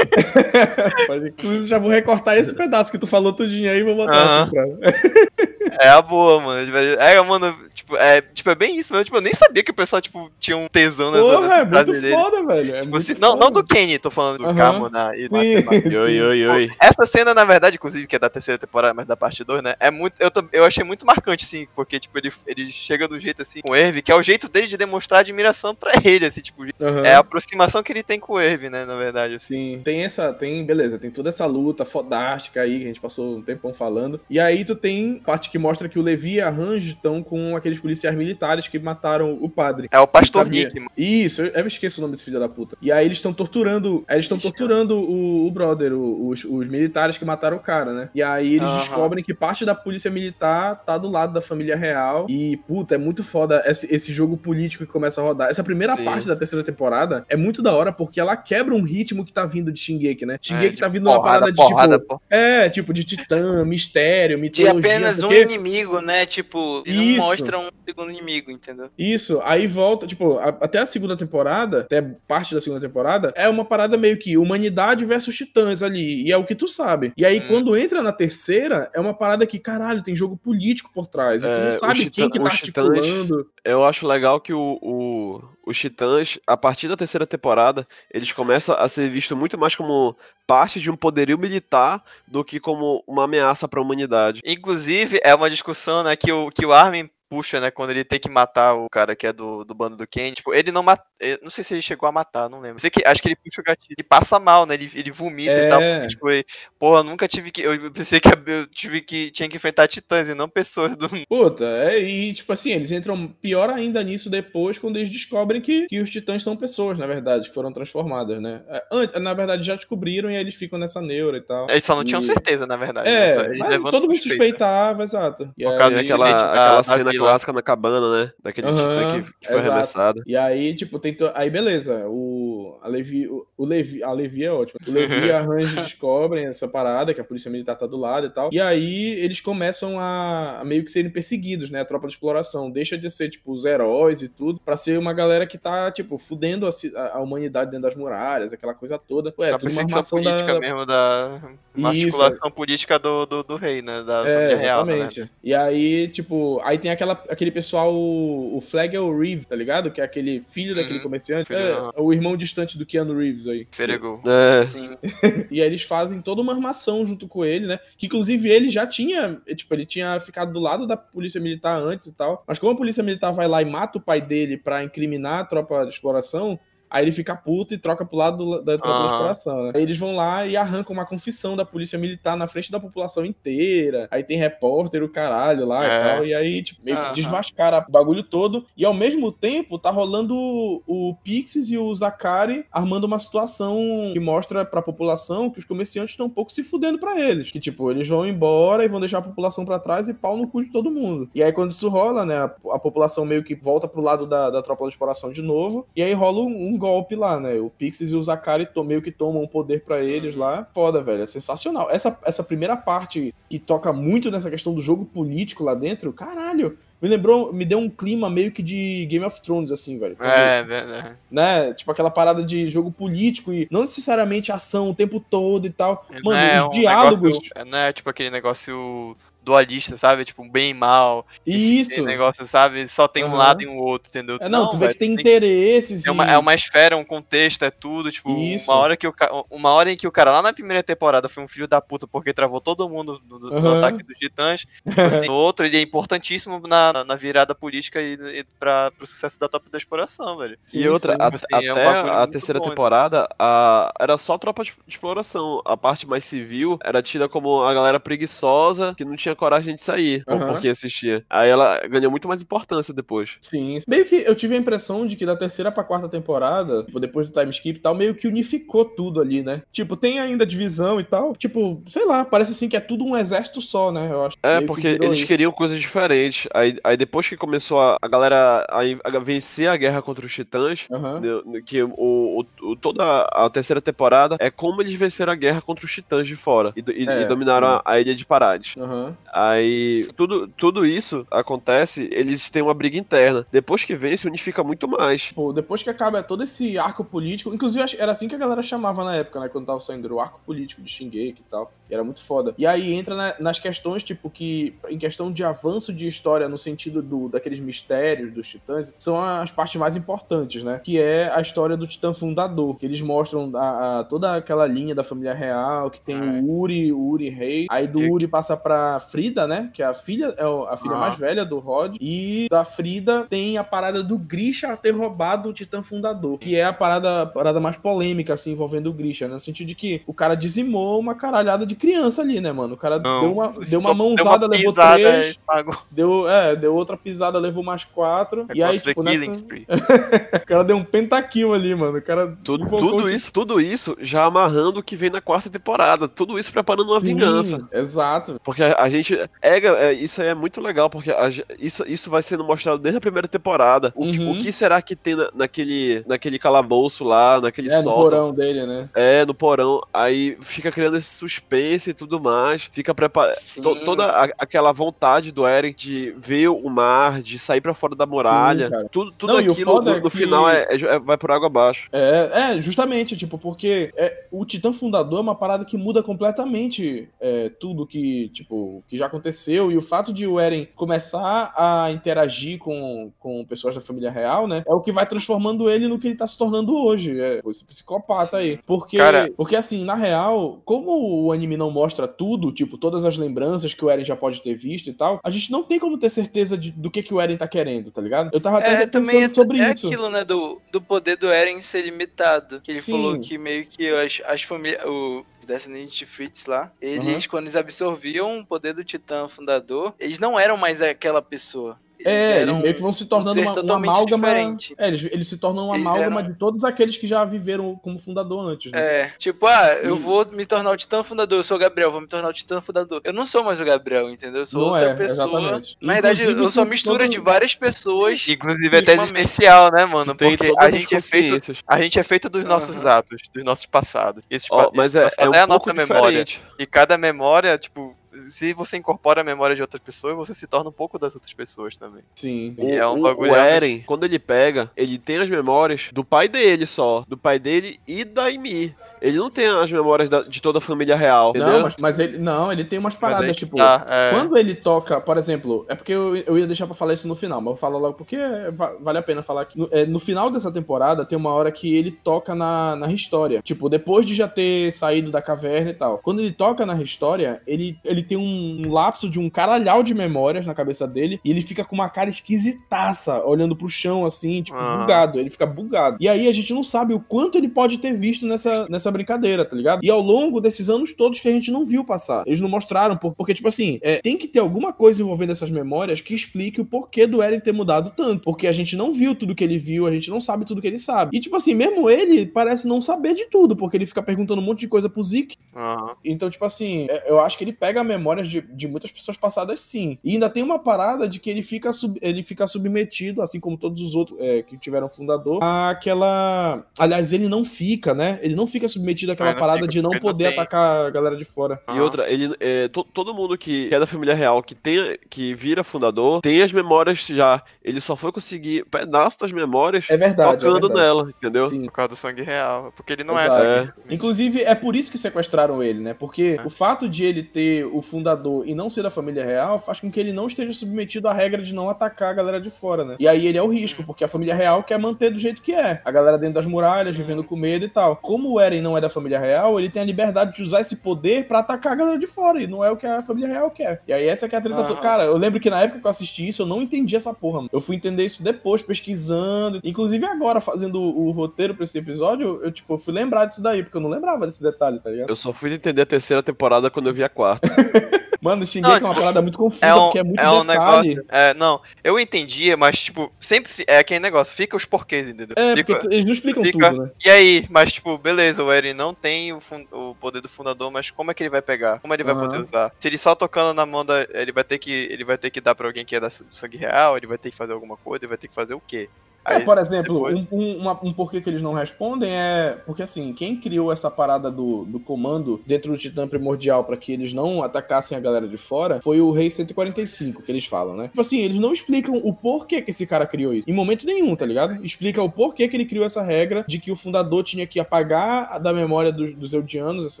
[1.38, 4.50] Inclusive, já vou recortar esse pedaço que tu falou tudinho aí e vou botar aqui
[4.50, 4.64] pra...
[5.80, 6.76] É a boa, mano.
[6.98, 9.04] É, mano, tipo, é, tipo, é bem isso mesmo.
[9.04, 11.92] Tipo, eu nem sabia que o pessoal, tipo, tinha um tesão nessa, Porra, é muito
[11.92, 12.10] dele.
[12.10, 12.74] foda, velho.
[12.74, 13.62] É Tipo muito assim, não, não foda.
[13.62, 14.56] do Kenny, tô falando do Aham.
[14.56, 15.62] Kamuna e Sim.
[15.62, 15.96] bate, bate.
[15.96, 16.70] Oi, oi, oi.
[16.80, 19.74] Essa cena, na verdade, inclusive, que é da terceira temporada, mas da parte 2, né?
[19.78, 20.14] É muito.
[20.18, 23.70] Eu, eu achei muito marcante, assim, porque, tipo, ele, ele chega do jeito assim com
[23.72, 24.87] o Erve, que é o jeito dele de demonstrar
[25.18, 27.04] admiração pra ele, assim, tipo, Aham.
[27.04, 28.84] é a aproximação que ele tem com o Erve, né?
[28.84, 29.76] Na verdade, assim.
[29.76, 33.36] Sim, tem essa, tem, beleza, tem toda essa luta fodástica aí, que a gente passou
[33.38, 34.20] um tempão falando.
[34.30, 37.56] E aí tu tem parte que mostra que o Levi e a Range estão com
[37.56, 39.88] aqueles policiais militares que mataram o padre.
[39.90, 40.48] É o Pastor.
[40.48, 40.90] Nick, mano.
[40.96, 42.76] Isso, eu, eu esqueço o nome desse filho da puta.
[42.80, 47.18] E aí eles estão torturando, eles estão torturando o, o brother, o- os, os militares
[47.18, 48.10] que mataram o cara, né?
[48.14, 48.78] E aí eles Aham.
[48.78, 52.26] descobrem que parte da polícia militar tá do lado da família real.
[52.28, 55.48] E, puta, é muito foda esse, esse jogo político que começa a rodar.
[55.50, 56.04] Essa primeira Sim.
[56.04, 59.44] parte da terceira temporada é muito da hora porque ela quebra um ritmo que tá
[59.46, 60.38] vindo de Shingeki, né?
[60.40, 62.22] Shingeki É, tá vindo uma porrada, parada de porrada, tipo.
[62.30, 64.78] É, tipo, de titã, mistério, De mitologia.
[64.78, 66.26] apenas não um inimigo, né?
[66.26, 67.18] Tipo, e Isso.
[67.20, 68.88] não mostra um segundo inimigo, entendeu?
[68.98, 73.48] Isso, aí volta, tipo, a- até a segunda temporada, até parte da segunda temporada, é
[73.48, 77.12] uma parada meio que humanidade versus titãs ali, e é o que tu sabe.
[77.16, 77.44] E aí, Hum.
[77.48, 81.46] quando entra na terceira, é uma parada que, caralho, tem jogo político por trás, e
[81.46, 83.46] tu É, não os sabe titã- quem que tá titãs- articulando.
[83.64, 88.74] Eu acho legal que o, o- os Titãs, a partir da terceira temporada, eles começam
[88.76, 93.24] a ser vistos muito mais como parte de um poderio militar do que como uma
[93.24, 94.40] ameaça para a humanidade.
[94.44, 98.18] Inclusive, é uma discussão, né, que o, que o Armin puxa, né, quando ele tem
[98.18, 100.32] que matar o cara que é do, do bando do Ken.
[100.32, 101.04] Tipo, ele não mata.
[101.42, 102.78] Não sei se ele chegou a matar, não lembro.
[102.80, 103.94] Sei que, acho que ele puxa o gatilho.
[103.98, 104.74] Ele passa mal, né?
[104.74, 105.80] Ele, ele vomita e tal.
[105.82, 105.94] É.
[105.98, 106.44] porque, tipo, ele,
[106.78, 107.60] porra, nunca tive que.
[107.62, 109.30] Eu pensei que eu tive que.
[109.32, 111.08] Tinha que enfrentar titãs e não pessoas do.
[111.28, 115.86] Puta, é, e tipo assim, eles entram pior ainda nisso depois, quando eles descobrem que,
[115.88, 118.62] que os titãs são pessoas, na verdade, que foram transformadas, né?
[118.68, 121.66] É, Na verdade, já descobriram e aí eles ficam nessa neura e tal.
[121.68, 123.10] Eles só não tinham E- certeza, na verdade.
[123.10, 123.34] né?
[123.34, 124.28] Só- É, levantam todo mundo suspeita.
[124.28, 125.52] suspeitava, exato.
[125.58, 127.28] E Por aí- causa do aquela, da cena vila.
[127.30, 128.32] clássica na cabana, né?
[128.42, 129.68] Daquele titã que, que foi exato.
[129.70, 130.22] arremessado.
[130.26, 131.14] E aí, tipo, tem.
[131.14, 132.04] to- Aí, beleza.
[132.08, 133.28] O, a Levi.
[133.28, 134.02] O, o Levi.
[134.02, 134.78] A Levi é ótima.
[134.86, 138.26] O Levi e a Range descobrem essa parada, que a polícia militar tá do lado
[138.26, 138.50] e tal.
[138.52, 141.80] E aí eles começam a, a meio que serem perseguidos, né?
[141.80, 142.70] A tropa de exploração.
[142.70, 146.18] Deixa de ser, tipo, os heróis e tudo, pra ser uma galera que tá, tipo,
[146.18, 146.70] fudendo a,
[147.14, 149.34] a- humanidade dentro das muralhas, aquela coisa toda.
[149.38, 150.60] Ué, a tudo uma armação política da.
[150.60, 151.40] mesmo da.
[151.84, 154.02] Articulação política do, do, do rei, né?
[154.02, 154.84] Da É, família real.
[154.84, 154.92] Né?
[154.98, 155.30] exatamente.
[155.42, 159.90] E aí, tipo, aí tem aquela aquela, aquele pessoal, o Flagel Reeve, tá ligado?
[159.90, 161.02] Que é aquele filho daquele Uhum.
[161.02, 161.46] comerciante.
[161.48, 163.66] Filho, É, é o irmão distante do Keanu Reeves aí.
[163.70, 164.20] Feregou.
[164.26, 164.90] É, Sim.
[165.50, 167.78] E aí eles fazem toda uma armação junto com ele, né?
[167.96, 171.80] Que inclusive ele já tinha, eh, tipo, ele tinha ficado do lado da polícia militar
[171.82, 172.44] antes e tal.
[172.46, 175.44] Mas como a polícia militar vai lá e mata o pai dele pra incriminar a
[175.44, 176.58] tropa de exploração,
[176.90, 179.12] aí ele fica puto e troca pro lado do- da tropa de Aham.
[179.12, 179.72] exploração, né?
[179.74, 183.24] Aí eles vão lá e arrancam uma confissão da polícia militar na frente da população
[183.24, 184.08] inteira.
[184.10, 186.02] Aí tem repórter, o caralho lá e É.
[186.14, 186.24] tal.
[186.24, 188.64] E aí, tipo, meio que desmascara o bagulho todo.
[188.76, 193.78] E ao mesmo tempo, tá rolando o, o Pixies e o Zakari armando uma situação
[194.12, 197.50] que mostra pra população que os comerciantes estão um pouco se fudendo pra eles.
[197.50, 200.48] Que, tipo, eles vão embora e vão deixar a população pra trás e pau no
[200.48, 201.28] cu de todo mundo.
[201.34, 204.50] E aí, quando isso rola, né, a, a população meio que volta pro lado da,
[204.50, 205.86] da tropa de exploração de novo.
[205.94, 207.54] E aí rola um, um golpe lá, né?
[207.56, 210.66] O Pixies e o Zakari meio que tomam o poder pra eles lá.
[210.72, 211.22] Foda, velho.
[211.22, 211.88] É sensacional.
[211.90, 216.78] Essa, essa primeira parte que toca muito nessa questão do jogo político lá dentro, caralho.
[217.00, 220.16] Me lembrou, me deu um clima meio que de Game of Thrones, assim, velho.
[220.16, 221.16] Quando- É, verdade.
[221.30, 221.72] né?
[221.74, 226.04] Tipo aquela parada de jogo político e não necessariamente ação o tempo todo e tal.
[226.24, 227.34] Mano, é os um diálogos.
[227.34, 229.16] negócio- é tipo aquele negócio
[229.48, 230.24] dualista, sabe?
[230.24, 231.26] Tipo, um bem e mal.
[231.46, 231.92] Isso.
[231.92, 232.86] Esse negócio, sabe?
[232.86, 233.36] Só tem um Aham.
[233.36, 234.36] lado e um outro, entendeu?
[234.40, 236.06] É, não, tu vê velho, que tem tem interesses.
[236.06, 238.70] É uma, e- é uma esfera, um contexto, é tudo, tipo, Isso.
[238.70, 239.12] uma hora que o
[239.50, 242.06] uma hora em que o cara lá na primeira temporada foi um filho da puta
[242.06, 243.78] porque travou todo mundo no, no Aham.
[243.78, 248.14] ataque dos titãs, tipo assim, no outro ele é importantíssimo na, na virada política e,
[248.14, 250.58] e pra, pro sucesso da top da exploração, velho.
[250.66, 251.18] Sim, e outra, sim.
[251.20, 254.68] a- Assim, é um até bagulho a terceira bom, temporada, a- era só tropa de
[254.86, 255.60] de exploração.
[255.64, 259.82] A parte mais civil era tida como a galera preguiçosa, que não tinha coragem de
[259.82, 260.24] sair,
[260.60, 261.24] quem assistia.
[261.30, 263.36] Aí ela ganhou muito mais importância depois.
[263.40, 263.78] Sim.
[263.88, 267.28] Meio que eu tive a impressão de que da terceira pra quarta temporada, tipo, depois
[267.28, 269.62] do time skip e tal, meio que unificou tudo ali, né?
[269.72, 271.34] Tipo, tem ainda divisão e tal.
[271.36, 274.08] Tipo, sei lá, parece assim que é tudo um exército só, né?
[274.10, 274.36] Eu acho.
[274.42, 275.26] É, Meio que porque virou eles isso.
[275.26, 276.48] queriam coisas diferentes.
[276.52, 278.80] Aí, aí depois que começou a, a galera a,
[279.16, 284.36] a vencer a guerra contra os titãs, né, que o, o- toda a terceira temporada
[284.40, 287.24] é como eles venceram a guerra contra os titãs de fora e, e- É, e
[287.26, 287.82] dominaram sim.
[287.84, 288.74] a, a ilha de Parades.
[288.76, 289.16] Aham.
[289.32, 293.46] Aí tudo, tudo isso acontece, eles têm uma briga interna.
[293.50, 295.22] Depois que vence, unifica muito mais.
[295.24, 299.04] Tipo, depois que acaba todo esse arco político, inclusive era assim que a galera chamava
[299.04, 299.48] na época, né?
[299.48, 301.72] Quando tava saindo o arco político de Shingeki e tal.
[301.90, 302.54] E era muito foda.
[302.58, 306.58] E aí entra na- nas questões, tipo, que em questão de avanço de história, no
[306.58, 310.80] sentido do, daqueles mistérios dos titãs, são as partes mais importantes, né?
[310.82, 312.76] Que é a história do titã fundador.
[312.76, 316.40] Que eles mostram a, a- toda aquela linha da família real, que tem É.
[316.40, 317.66] o Uri, o Uri rei.
[317.70, 319.70] Aí do E- Uri passa pra Frida, né?
[319.72, 320.98] Que é a filha, é a filha Ah.
[321.00, 321.96] mais velha do Rod.
[322.00, 326.38] E da Frida tem a parada do Grisha ter roubado o Titã Fundador.
[326.38, 329.34] Que é a parada, a parada mais polêmica, assim, envolvendo o Grisha, né?
[329.34, 332.74] No sentido de que o cara dizimou uma caralhada de criança ali, né, mano?
[332.74, 335.34] O cara Não, deu uma, deu uma mãozada, levou pisada três.
[335.34, 335.76] e pagou.
[335.90, 338.46] Deu, é, deu outra pisada, levou mais quatro.
[338.48, 339.30] É e aí, tipo, nessa,
[340.42, 341.98] o cara deu um pentakill ali, mano.
[341.98, 346.08] O cara Tudo, tudo isso, tudo isso já amarrando o que vem na quarta temporada.
[346.08, 347.68] Tudo isso preparando uma Sim, vingança.
[347.72, 348.40] Exato.
[348.42, 349.14] Porque a, a gente.
[349.42, 352.98] É, é, isso aí é muito legal, porque a isso, isso vai sendo mostrado desde
[352.98, 353.92] a primeira temporada.
[353.94, 354.32] O, que- Uhum.
[354.32, 358.02] o que será que tem na- naquele, naquele calabouço lá, naquele É, no sótão?
[358.02, 358.88] porão dele, né?
[358.94, 359.80] É, no porão.
[359.92, 361.48] Aí fica criando esse suspense
[361.90, 362.68] e tudo mais.
[362.72, 363.36] Fica preparado.
[363.84, 368.06] Toda a- aquela vontade do Eren de ver o mar, de sair pra fora da
[368.06, 368.68] muralha.
[368.68, 371.46] Sim, tudo tudo Não, aquilo no, é que- final é, é- é- vai por água
[371.46, 371.88] abaixo.
[371.92, 377.08] É, é, justamente, tipo, porque é, o Titã Fundador é uma parada que muda completamente
[377.20, 379.70] é, tudo que, tipo, que já aconteceu.
[379.72, 384.46] E o fato de o Eren começar a interagir com, com pessoas da família real,
[384.46, 384.62] né?
[384.66, 387.20] É o que vai transformando ele no que ele tá se tornando hoje.
[387.20, 388.58] É, esse psicopata aí.
[388.66, 393.18] Porque, Cara- porque, assim, na real, como o anime não mostra tudo, tipo, todas as
[393.18, 395.98] lembranças que o Eren já pode ter visto e tal, a gente não tem como
[395.98, 398.30] ter certeza de- do que, que o Eren tá querendo, tá ligado?
[398.32, 399.86] Eu tava até É, pensando também é, sobre é isso.
[399.86, 402.60] aquilo, né, do, do poder do Eren ser limitado.
[402.62, 402.92] Que ele Sim.
[402.92, 404.82] falou que meio que as, as famílias.
[404.84, 410.18] O descendente de Fritz lá, eles, quando eles absorviam o poder do Titã fundador, eles
[410.18, 411.80] não eram mais aquela pessoa.
[412.04, 414.26] É, eram eles meio que vão se tornando uma, uma amálgama.
[414.28, 414.74] diferente.
[414.78, 417.74] É, eles, eles se tornam uma Eles amálgama eram- de todos aqueles que já viveram
[417.76, 418.70] como fundador antes.
[418.72, 418.78] Né?
[418.80, 421.90] É, tipo, ah, eu E- vou me tornar o Titã Fundador, eu sou o Gabriel,
[421.90, 423.00] vou me tornar o Titã Fundador.
[423.04, 424.40] Eu não sou mais o Gabriel, entendeu?
[424.42, 425.28] Eu sou Não outra é, pessoa.
[425.28, 425.76] exatamente.
[425.80, 428.26] Na verdade, eu sou a mistura todo- de várias pessoas.
[428.28, 429.14] Inclusive até Ultimamente.
[429.16, 430.14] existencial, né, mano?
[430.14, 432.90] Porque a gente, é feito, a gente é feito dos nossos Aham.
[432.98, 434.22] atos, dos nossos passados.
[434.30, 436.24] Esse, Ó, pa- mas é, é um a pouco nossa memória.
[436.24, 436.42] diferente.
[436.58, 437.96] E cada memória, tipo,
[438.28, 441.32] se você incorpora a memória de outras pessoas, você se torna um pouco das outras
[441.32, 442.02] pessoas também.
[442.14, 442.54] Sim.
[442.58, 445.90] O, E é um o- bagulho o Eren, quando ele pega, ele tem as memórias
[445.92, 447.04] do pai dele só.
[447.08, 448.74] Do pai dele e da Amy.
[449.00, 451.48] Ele não tem as memórias da- de toda a família real, entendeu?
[451.48, 452.18] Não, mas, mas ele.
[452.18, 453.56] Não, ele tem umas paradas, tipo.
[453.56, 454.10] tá, é.
[454.12, 457.14] Quando ele toca, por exemplo, é porque eu, eu ia deixar pra falar isso no
[457.14, 458.16] final, mas eu vou falar logo porque
[458.52, 459.58] va- vale a pena falar aqui.
[459.58, 463.40] No, é, no final dessa temporada, tem uma hora que ele toca na, na história.
[463.42, 465.98] Tipo, depois de já ter saído da caverna e tal.
[465.98, 470.46] Quando ele toca na história, ele, ele tem um lapso de um caralhau de memórias
[470.46, 474.56] na cabeça dele e ele fica com uma cara esquisitaça, olhando pro chão assim, tipo,
[474.58, 474.80] Aham.
[474.82, 475.18] bugado.
[475.18, 475.96] Ele fica bugado.
[476.00, 479.44] E aí a gente não sabe o quanto ele pode ter visto nessa, nessa brincadeira,
[479.44, 479.80] tá ligado?
[479.82, 482.24] E ao longo desses anos todos que a gente não viu passar.
[482.26, 485.50] Eles não mostraram, por- porque, tipo assim, é, tem que ter alguma coisa envolvendo essas
[485.50, 488.22] memórias que explique o porquê do Eren ter mudado tanto.
[488.22, 490.66] Porque a gente não viu tudo que ele viu, a gente não sabe tudo que
[490.66, 491.16] ele sabe.
[491.16, 494.44] E, tipo assim, mesmo ele parece não saber de tudo, porque ele fica perguntando um
[494.44, 495.36] monte de coisa pro Zeke.
[495.54, 495.94] Aham.
[496.04, 499.60] Então, tipo assim, é- eu acho que ele pega memórias de, de muitas pessoas passadas,
[499.60, 499.98] sim.
[500.04, 503.56] E ainda tem uma parada de que ele fica, sub- ele fica submetido, assim como
[503.56, 506.64] todos os outros é, que tiveram fundador, àquela.
[506.78, 508.18] Aliás, ele não fica, né?
[508.22, 508.77] Ele não fica submetido
[509.12, 511.60] àquela É, não parada de não poder atacar a galera de fora.
[511.74, 515.34] E outra, ele, é, to- todo mundo que é da família real, que, tem, que
[515.34, 517.42] vira fundador, tem as memórias já.
[517.62, 520.30] Ele só foi conseguir pedaço das memórias É verdade.
[520.30, 520.80] é tocando verdade.
[520.80, 521.48] nela, entendeu?
[521.48, 521.64] Sim.
[521.66, 522.72] Por causa do sangue real.
[522.76, 523.42] Porque ele não Exato.
[523.42, 523.72] é sangue.
[523.90, 525.94] Inclusive, é por isso que sequestraram ele, né?
[525.94, 526.46] Porque É.
[526.46, 529.90] o fato de ele ter o fundador e não ser da família real faz com
[529.90, 532.96] que ele não esteja submetido à regra de não atacar a galera de fora, né?
[532.98, 535.52] E aí ele é o risco, porque a família real quer manter do jeito que
[535.52, 535.80] é.
[535.84, 537.96] A galera dentro das muralhas, vivendo com medo e tal.
[537.96, 540.76] Como o Eren não é da família real, ele tem a liberdade de usar esse
[540.76, 542.42] poder pra atacar a galera de fora.
[542.42, 543.80] E não é o que a família real quer.
[543.88, 544.64] E aí essa é que é a treta.
[544.64, 547.14] To- Cara, eu lembro que na época que eu assisti isso, eu não entendi essa
[547.14, 547.48] porra, mano.
[547.52, 549.60] Eu fui entender isso depois, pesquisando.
[549.64, 553.62] Inclusive agora, fazendo o, o roteiro pra esse episódio, eu, tipo, fui lembrar disso daí,
[553.62, 555.08] porque eu não lembrava desse detalhe, tá ligado?
[555.08, 557.48] Eu só fui entender a terceira temporada quando eu vi a quarta.
[558.20, 560.44] Mano, Shingeki Não, é uma parada muito confusa, É um, porque é muito é um
[560.44, 560.88] detalhe.
[560.88, 561.04] negócio.
[561.08, 565.34] É, não, eu entendia, mas, tipo, sempre é aquele negócio, fica os porquês, entendeu?
[565.38, 566.90] É, Fica- porque eles não explicam fica- tudo, né?
[567.04, 569.38] E aí, mas tipo, beleza, o Eren não tem o,
[569.70, 571.78] o poder do fundador, mas como é que ele vai pegar?
[571.78, 572.26] Como ele vai Aham.
[572.26, 572.72] poder usar?
[572.78, 574.04] Se ele só tocando na mão da.
[574.12, 574.88] Ele vai ter que.
[574.90, 577.18] Ele vai ter que dar pra alguém que é da, do sangue real, ele vai
[577.18, 578.88] ter que fazer alguma coisa, ele vai ter que fazer o quê?
[579.30, 582.58] É, Aí, por exemplo, depois- um, um, uma- um porquê que eles não respondem é.
[582.66, 586.92] Porque assim, quem criou essa parada do, do comando dentro do Titã Primordial pra que
[586.92, 590.88] eles não atacassem a galera de fora foi o Rei 145, que eles falam, né?
[590.88, 593.48] Tipo assim, eles não explicam o porquê que esse cara criou isso.
[593.48, 594.64] Em momento nenhum, tá ligado?
[594.64, 598.40] Explica o porquê que ele criou essa regra de que o fundador tinha que apagar
[598.40, 600.00] da memória dos, dos Eldianos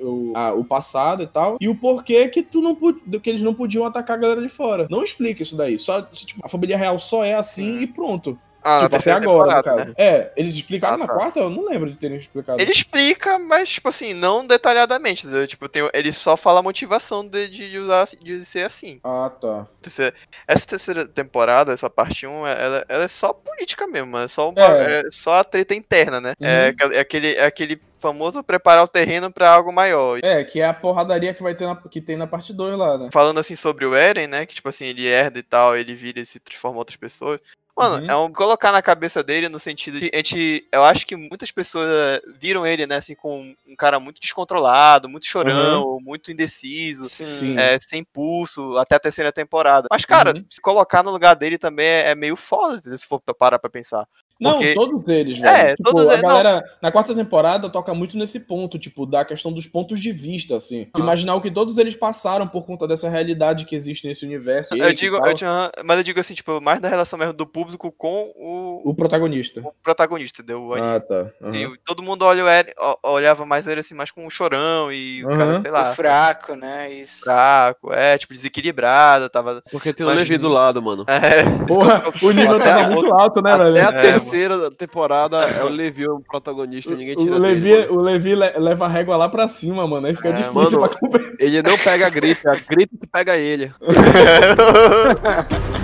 [0.00, 1.56] o, a- o passado e tal.
[1.60, 2.76] E o porquê que tu não
[3.20, 4.86] que eles não podiam atacar a galera de fora.
[4.90, 5.78] Não explica isso daí.
[5.78, 8.38] Só, tipo, a família real só é assim e pronto.
[8.62, 9.84] Ah, na tipo, até agora, no caso.
[9.86, 9.94] né?
[9.96, 11.14] É, eles explicaram Ah, na tá.
[11.14, 11.38] quarta?
[11.38, 12.60] Eu não lembro de terem explicado.
[12.60, 15.46] Ele explica, mas, tipo assim, não detalhadamente, entendeu?
[15.46, 19.00] Tipo, tem, ele só fala a motivação de, de, usar de ser assim.
[19.04, 19.66] Ah, tá.
[19.80, 20.14] Terceira-
[20.46, 24.60] essa terceira temporada, essa parte 1, ela, ela é só política mesmo, é só, uma,
[24.60, 25.00] É.
[25.00, 26.34] é só a treta interna, né?
[26.40, 26.46] Uhum.
[26.46, 30.18] É, aquele- é aquele, é aquele famoso preparar o terreno pra algo maior.
[30.22, 32.96] É, que é a porradaria que vai ter na, que tem na parte 2 lá,
[32.98, 33.08] né?
[33.12, 34.46] Falando assim sobre o Eren, né?
[34.46, 37.40] Que tipo assim, ele herda e tal, ele vira e se transforma em outras pessoas.
[37.78, 38.10] Mano, Uhum.
[38.10, 40.10] é um colocar na cabeça dele no sentido de.
[40.12, 44.00] A gente, eu acho que muitas pessoas eh, viram ele, né, assim, com um cara
[44.00, 47.08] muito descontrolado, muito chorão, muito indeciso.
[47.08, 47.32] Sim.
[47.32, 47.58] Sim.
[47.58, 49.86] É, sem pulso, até a terceira temporada.
[49.90, 50.44] Mas, cara, Uhum.
[50.50, 54.06] se colocar no lugar dele também é, é meio foda, se for parar pra pensar.
[54.40, 55.56] Não, Porque- todos eles, velho.
[55.56, 56.28] É, tipo, todos a eles- não.
[56.28, 60.56] galera, na quarta temporada, toca muito nesse ponto, tipo, da questão dos pontos de vista,
[60.56, 60.86] assim.
[60.94, 61.00] Ah.
[61.00, 64.74] Imaginar o que todos eles passaram por conta dessa realidade que existe nesse universo.
[64.76, 67.90] Eu digo, eu tinha- mas eu digo assim, tipo, mais da relação mesmo do público
[67.90, 69.60] com o, O protagonista.
[69.60, 70.42] o protagonista?
[70.56, 70.88] O anime.
[70.88, 71.26] Ah, tá.
[71.42, 71.74] Assim, Aham.
[71.84, 72.72] todo mundo olha o Eren,
[73.02, 76.54] olhava mais ele assim, mais com um chorão e o cara, sei O lá, fraco,
[76.54, 76.92] né?
[76.92, 77.20] Isso.
[77.24, 79.62] fraco, é, tipo, desequilibrado, tava.
[79.70, 81.04] Porque tem o Mas- Levi do lado, mano.
[81.18, 83.78] É, Porra, o nível tava muito alto, né, Até velho?
[83.86, 87.92] a É, terceira temporada é o Levi o protagonista, ninguém tira O dele, Levi, mano.
[87.98, 90.06] o Levi le- leva a régua lá pra cima, mano.
[90.06, 91.36] Aí fica É, difícil mano, pra compreender.
[91.40, 93.72] Ele não pega a gripe, a gripe que pega ele.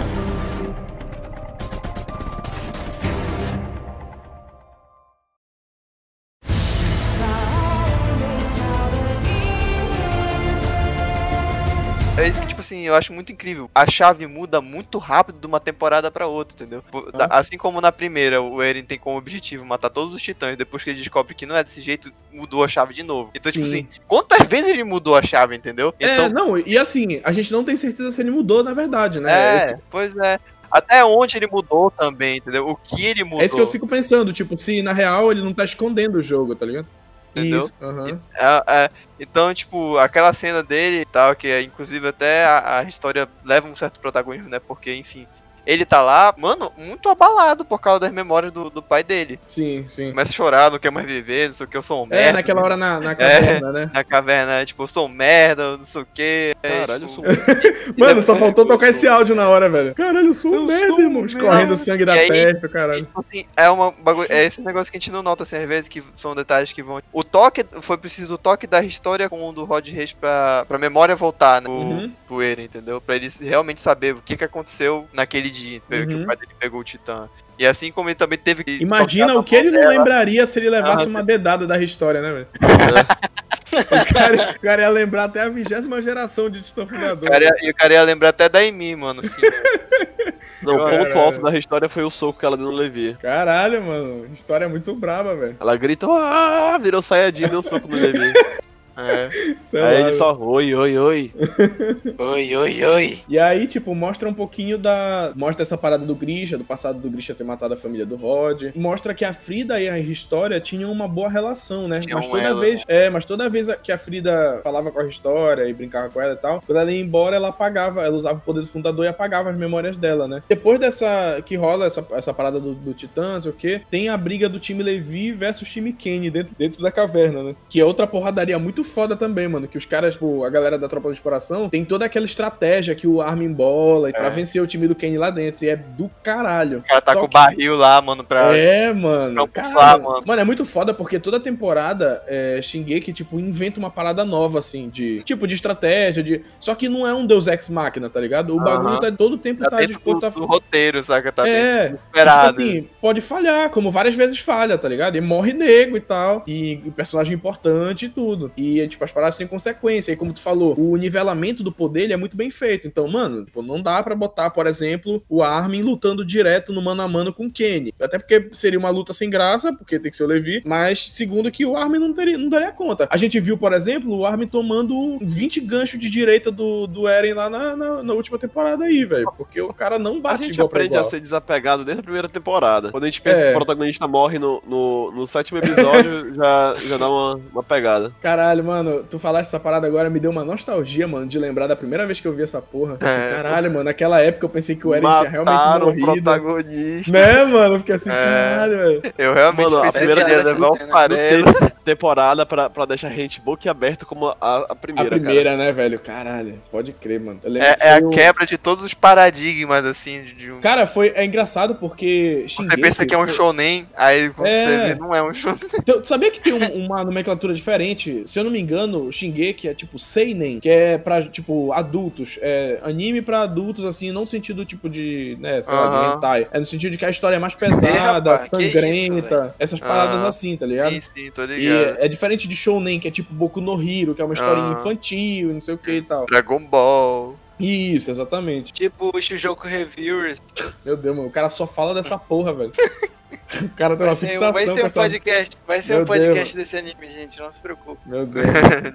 [12.86, 13.70] eu acho muito incrível.
[13.74, 16.82] A chave muda muito rápido de uma temporada pra outra, entendeu?
[17.12, 17.26] Da-.
[17.30, 20.90] Assim como na primeira, o Eren tem como objetivo matar todos os titãs, depois que
[20.90, 23.30] ele descobre que não é desse jeito, mudou a chave de novo.
[23.34, 23.70] Então, tipo Sim.
[23.70, 25.94] assim, quantas vezes ele mudou a chave, entendeu?
[26.00, 29.20] É, Então, não, e assim, a gente não tem certeza se ele mudou, na verdade,
[29.20, 29.32] né?
[29.32, 30.38] é, Esse- pois é.
[30.70, 32.66] Até onde ele mudou também, entendeu?
[32.68, 33.40] O que ele mudou.
[33.40, 36.22] É isso que eu fico pensando, tipo, se na real ele não tá escondendo o
[36.22, 36.86] jogo, tá ligado?
[37.34, 37.68] Entendeu?
[37.82, 38.20] Aham.
[38.34, 42.84] É, é, então, tipo, aquela cena dele e tal, que é, inclusive até a, a
[42.84, 44.58] história leva um certo protagonismo, né?
[44.58, 45.26] Porque, enfim,
[45.66, 49.38] ele tá lá, mano, muito abalado por causa das memórias do, do pai dele.
[49.48, 50.10] Sim, sim.
[50.10, 52.16] Começa a chorar, não quer mais viver, não sei o que, eu sou um É,
[52.16, 52.32] merda.
[52.34, 53.90] naquela hora na, na caverna, né?
[53.92, 56.54] Na caverna, tipo, eu sou um merda, não sei o que.
[56.62, 57.24] Caralho, eu tipo, sou
[57.98, 59.94] Mano, só é faltou tocar esse áudio na hora, velho.
[59.94, 61.22] Caralho, eu sou um Eu merda, sou um irmão.
[61.22, 61.26] merda.
[61.38, 63.04] Escorrendo sangue da testa, caralho.
[63.04, 65.68] Tipo assim, é uma bagulho, é esse negócio que a gente não nota assim, às
[65.68, 67.00] vezes, que são detalhes que vão.
[67.12, 70.78] O toque, foi preciso o toque da história com o do Rod Reis pra, pra
[70.78, 71.68] memória voltar, né?
[71.68, 72.12] Uhum.
[72.26, 73.00] Pro Eren, entendeu?
[73.00, 76.06] Pra ele realmente saber o que, que aconteceu naquele entendeu?
[76.08, 76.22] que Uhum.
[76.22, 77.28] o pai dele pegou o Titã.
[77.58, 78.82] E assim como ele também teve que.
[78.82, 82.32] Imagina o que ele não lembraria se ele levasse Ah, uma dedada da história, né,
[82.32, 82.48] velho?
[83.74, 87.28] o, cara, o cara ia lembrar até a vigésima geração de Titã Fundador.
[87.62, 89.20] E o cara ia lembrar até da Emi, mano.
[89.20, 89.40] Assim,
[90.62, 93.16] Não, o ponto alto da história foi o soco que ela deu no Levi.
[93.20, 94.26] Caralho, mano.
[94.32, 95.56] História muito braba, velho.
[95.60, 98.32] Ela grita, ah, virou Sayajin e deu soco no Levi.
[98.96, 99.28] é.
[99.62, 101.32] Sei Aí lá, ele só, oi, oi, oi.
[102.18, 103.18] Oi, oi, oi.
[103.28, 105.32] E aí, tipo, mostra um pouquinho da.
[105.34, 108.64] Mostra essa parada do Grisha, do passado do Grisha ter matado a família do Rod.
[108.74, 112.00] Mostra que a Frida e a História tinham uma boa relação, né?
[112.00, 112.60] Tinham mas toda ela.
[112.60, 112.82] vez.
[112.86, 116.34] É, mas toda vez que a Frida falava com a História e brincava com ela
[116.34, 119.08] e tal, quando ela ia embora, ela apagava, ela usava o poder do fundador e
[119.08, 120.42] apagava as memórias dela, né?
[120.48, 121.42] Depois dessa.
[121.44, 124.48] que rola essa, essa parada do, do Titã, não sei o quê, tem a briga
[124.48, 127.56] do time Levi versus time Kenny dentro, dentro da caverna, né?
[127.68, 129.66] Que é outra porradaria muito foda também, mano.
[129.66, 133.06] Que os caras, tipo, a galera da tropa de exploração tem toda aquela estratégia que
[133.06, 134.30] o Armin bola e pra É.
[134.30, 135.64] vencer o time do Kenny lá dentro.
[135.64, 136.78] E é do caralho.
[136.78, 138.56] O cara tá Só com o que- barril lá, mano, pra.
[138.56, 139.48] É, mano.
[139.48, 140.22] pra Cara, bufar, mano.
[140.26, 144.88] mano, é muito foda porque toda temporada é, Shingeki, tipo, inventa uma parada nova, assim,
[144.88, 146.42] de tipo de estratégia, de.
[146.60, 148.54] Só que não é um Deus Ex Machina, tá ligado?
[148.54, 150.28] O bagulho tá todo tempo Tá tá dentro do, a.
[150.28, 151.32] do roteiro, saca?
[151.32, 152.56] Tá é, do esperado.
[152.58, 155.16] Tipo assim, pode falhar, como várias vezes falha, tá ligado?
[155.16, 156.42] E morre nego e tal.
[156.46, 158.52] E, e personagem importante e tudo.
[158.56, 160.12] E, tipo, as paradas têm consequência.
[160.12, 162.86] E como tu falou, o nivelamento do poder é muito bem feito.
[162.86, 167.02] Então, mano, tipo, não dá pra botar, por exemplo, o Armin lutando direto no mano
[167.02, 167.92] a mano com o Kenny.
[168.00, 170.62] Até porque seria uma luta sem graça, porque tem que ser o Levi.
[170.64, 173.06] Mas, segundo que o Armin não, teria, não daria conta.
[173.10, 177.34] A gente viu, por exemplo, o Armin tomando 20 ganchos de direita do, do Eren
[177.34, 179.30] lá na, na, na última temporada aí, velho.
[179.36, 181.04] Porque o cara não A bate gente igual aprende a igual.
[181.10, 182.90] ser desapegado desde a primeira temporada.
[182.90, 183.44] Quando a gente pensa É.
[183.44, 188.12] que o protagonista morre no, no, no sétimo episódio, já, já dá uma, uma pegada.
[188.20, 191.76] Caralho, mano, tu falaste essa parada agora, me deu uma nostalgia, mano, de lembrar da
[191.76, 192.96] primeira vez que eu vi essa porra.
[193.00, 193.28] Assim, É.
[193.30, 196.06] caralho, mano, naquela época eu pensei que o Eren tinha realmente Mataram o morrido.
[196.22, 197.12] protagonista.
[197.12, 197.74] Né, mano?
[197.74, 198.12] Eu fiquei assim, É.
[198.12, 199.02] caralho, velho.
[199.18, 200.76] Eu realmente Mano, a pensei primeira que ia o
[201.08, 201.28] né?
[201.28, 205.72] teve temporada pra, pra deixar a gente boquiaberto como a, a A primeira, primeira, né,
[205.72, 205.98] velho?
[205.98, 207.40] Caralho, pode crer, mano.
[207.44, 210.60] É, que é a um- quebra de todos os paradigmas, assim, de, de um.
[210.60, 212.80] Cara, foi, é engraçado porque Você Shingeki...
[212.80, 214.66] pensa que é um foi- shonen, aí quando É.
[214.66, 215.58] você vê, não é um shonen.
[215.78, 218.22] Então, tu sabia que tem um- uma nomenclatura diferente?
[218.26, 222.38] Se eu não me engano, Shingeki é tipo Seinen, que é pra, tipo, adultos.
[222.40, 226.48] É anime pra adultos, assim, não no sentido, tipo, de, né, sei lá, de hentai.
[226.50, 230.56] É no sentido de que a história é mais pesada, sangrenta, isso, essas paradas assim,
[230.56, 230.92] tá ligado?
[230.92, 231.96] Sim, sim, tô E ligado.
[231.98, 234.72] é diferente de Shounen, que é tipo Boku no Hero, que é uma historinha Ah.
[234.80, 236.26] infantil, não sei o que e tal.
[236.26, 237.36] Dragon Ball.
[237.60, 238.72] Isso, exatamente.
[238.72, 240.38] Tipo o Shujoku Reviewers.
[240.84, 242.72] Meu Deus, mano, o cara só fala dessa porra, velho.
[243.62, 245.00] O cara tem uma Vai fixação um- vai ser um essa...
[245.00, 245.56] podcast.
[245.66, 246.52] Vai ser Meu um podcast Deus.
[246.54, 247.38] desse anime, gente.
[247.40, 248.00] Não se preocupe.
[248.06, 248.46] Meu Deus.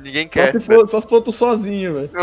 [0.02, 0.52] Ninguém Só, quer.
[0.54, 2.10] se for, só se for tu sozinho, velho.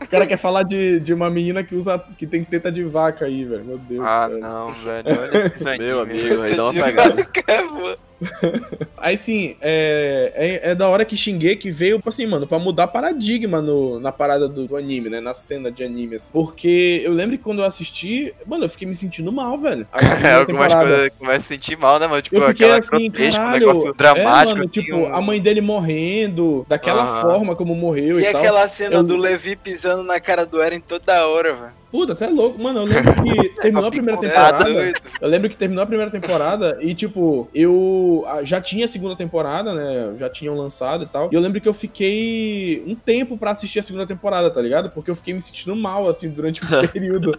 [0.00, 3.26] O cara quer falar de, de uma menina que usa que tem teta de vaca
[3.26, 3.64] aí, velho.
[3.64, 5.06] Meu Deus ah, não, velho.
[5.78, 7.14] Meu amigo, aí dá uma pegada.
[7.14, 7.98] vaca.
[8.96, 10.32] Aí sim, é,
[10.64, 14.10] é, é da hora que Shingeki veio, tipo assim, mano, pra mudar paradigma no, na
[14.12, 15.20] parada do, do anime, né?
[15.20, 16.32] Na cena de anime, assim.
[16.32, 19.86] Porque eu lembro que quando eu assisti, mano, eu fiquei me sentindo mal, velho.
[19.92, 22.22] A É, algumas coisas que começa a sentir mal, né, mano?
[22.22, 23.66] Tipo, Eu fiquei aquela assim, grotesca, um caralho.
[23.68, 24.28] negócio dramático.
[24.28, 28.32] é, mano, assim, tipo, um- a mãe dele morrendo, daquela forma como morreu e, E
[28.32, 28.40] tal.
[28.40, 31.77] aquela cena Eu- do Levi pisando na cara do Eren toda hora, velho.
[31.90, 32.60] Puta, até louco.
[32.62, 34.92] Mano, eu lembro que terminou a primeira Tá temporada.
[35.20, 39.16] Eu lembro que terminou a primeira temporada e, tipo, eu ah, já tinha a segunda
[39.16, 40.14] temporada, né?
[40.18, 41.28] Já tinham lançado e tal.
[41.32, 44.90] E eu lembro que eu fiquei um tempo pra assistir a segunda temporada, tá ligado?
[44.90, 47.38] Porque eu fiquei me sentindo mal, assim, durante um período.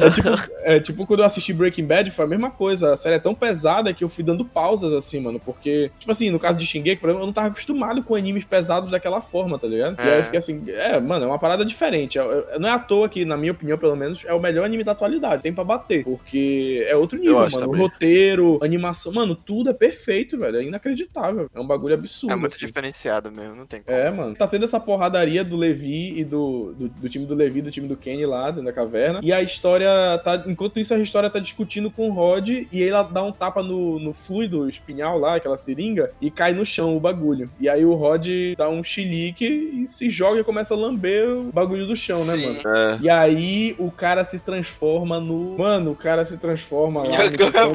[0.00, 0.28] É tipo,
[0.62, 2.92] é tipo quando eu assisti Breaking Bad, foi a mesma coisa.
[2.92, 5.40] A série é tão pesada que eu fui dando pausas, assim, mano.
[5.40, 8.44] Porque, tipo assim, no caso de Shingeki, por exemplo, eu não tava acostumado com animes
[8.44, 9.96] pesados daquela forma, tá ligado?
[9.98, 10.18] E aí É.
[10.18, 12.18] eu fiquei assim, é, mano, é uma parada diferente.
[12.18, 12.22] É-
[12.54, 14.84] é- Não é à toa que, na minha opinião, pelo menos, é o melhor anime
[14.84, 15.42] da atualidade.
[15.42, 16.04] Tem pra bater.
[16.04, 17.50] Porque é outro nível, mano.
[17.50, 17.80] Também.
[17.80, 20.58] roteiro, animação, mano, tudo é perfeito, velho.
[20.58, 21.48] É inacreditável.
[21.54, 22.32] É um bagulho absurdo.
[22.32, 22.66] É muito assim.
[22.66, 23.96] diferenciado mesmo, não tem como.
[23.96, 24.34] É, mano.
[24.34, 27.88] Tá tendo essa porradaria do Levi e do, do, do time do Levi, do time
[27.88, 29.20] do Kenny lá dentro da caverna.
[29.22, 29.88] E a história
[30.22, 30.44] tá.
[30.46, 33.98] Enquanto isso, a história tá discutindo com o Rod e ela dá um tapa no,
[33.98, 37.50] no fluido espinhal lá, aquela seringa, e cai no chão o bagulho.
[37.60, 41.52] E aí o Rod dá um chilique e se joga e começa a lamber o
[41.52, 42.46] bagulho do chão, né, Sim.
[42.46, 42.60] mano?
[42.66, 42.98] É.
[43.02, 45.58] E aí aí o cara se transforma no.
[45.58, 47.24] Mano, o cara se transforma lá.
[47.24, 47.66] No titã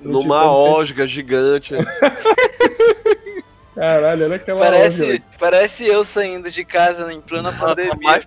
[0.00, 1.74] no Numa titã osga gigante.
[3.74, 7.94] Caralho, olha aquela Parece, parece eu saindo de casa em plena pandemia.
[8.02, 8.26] mais-.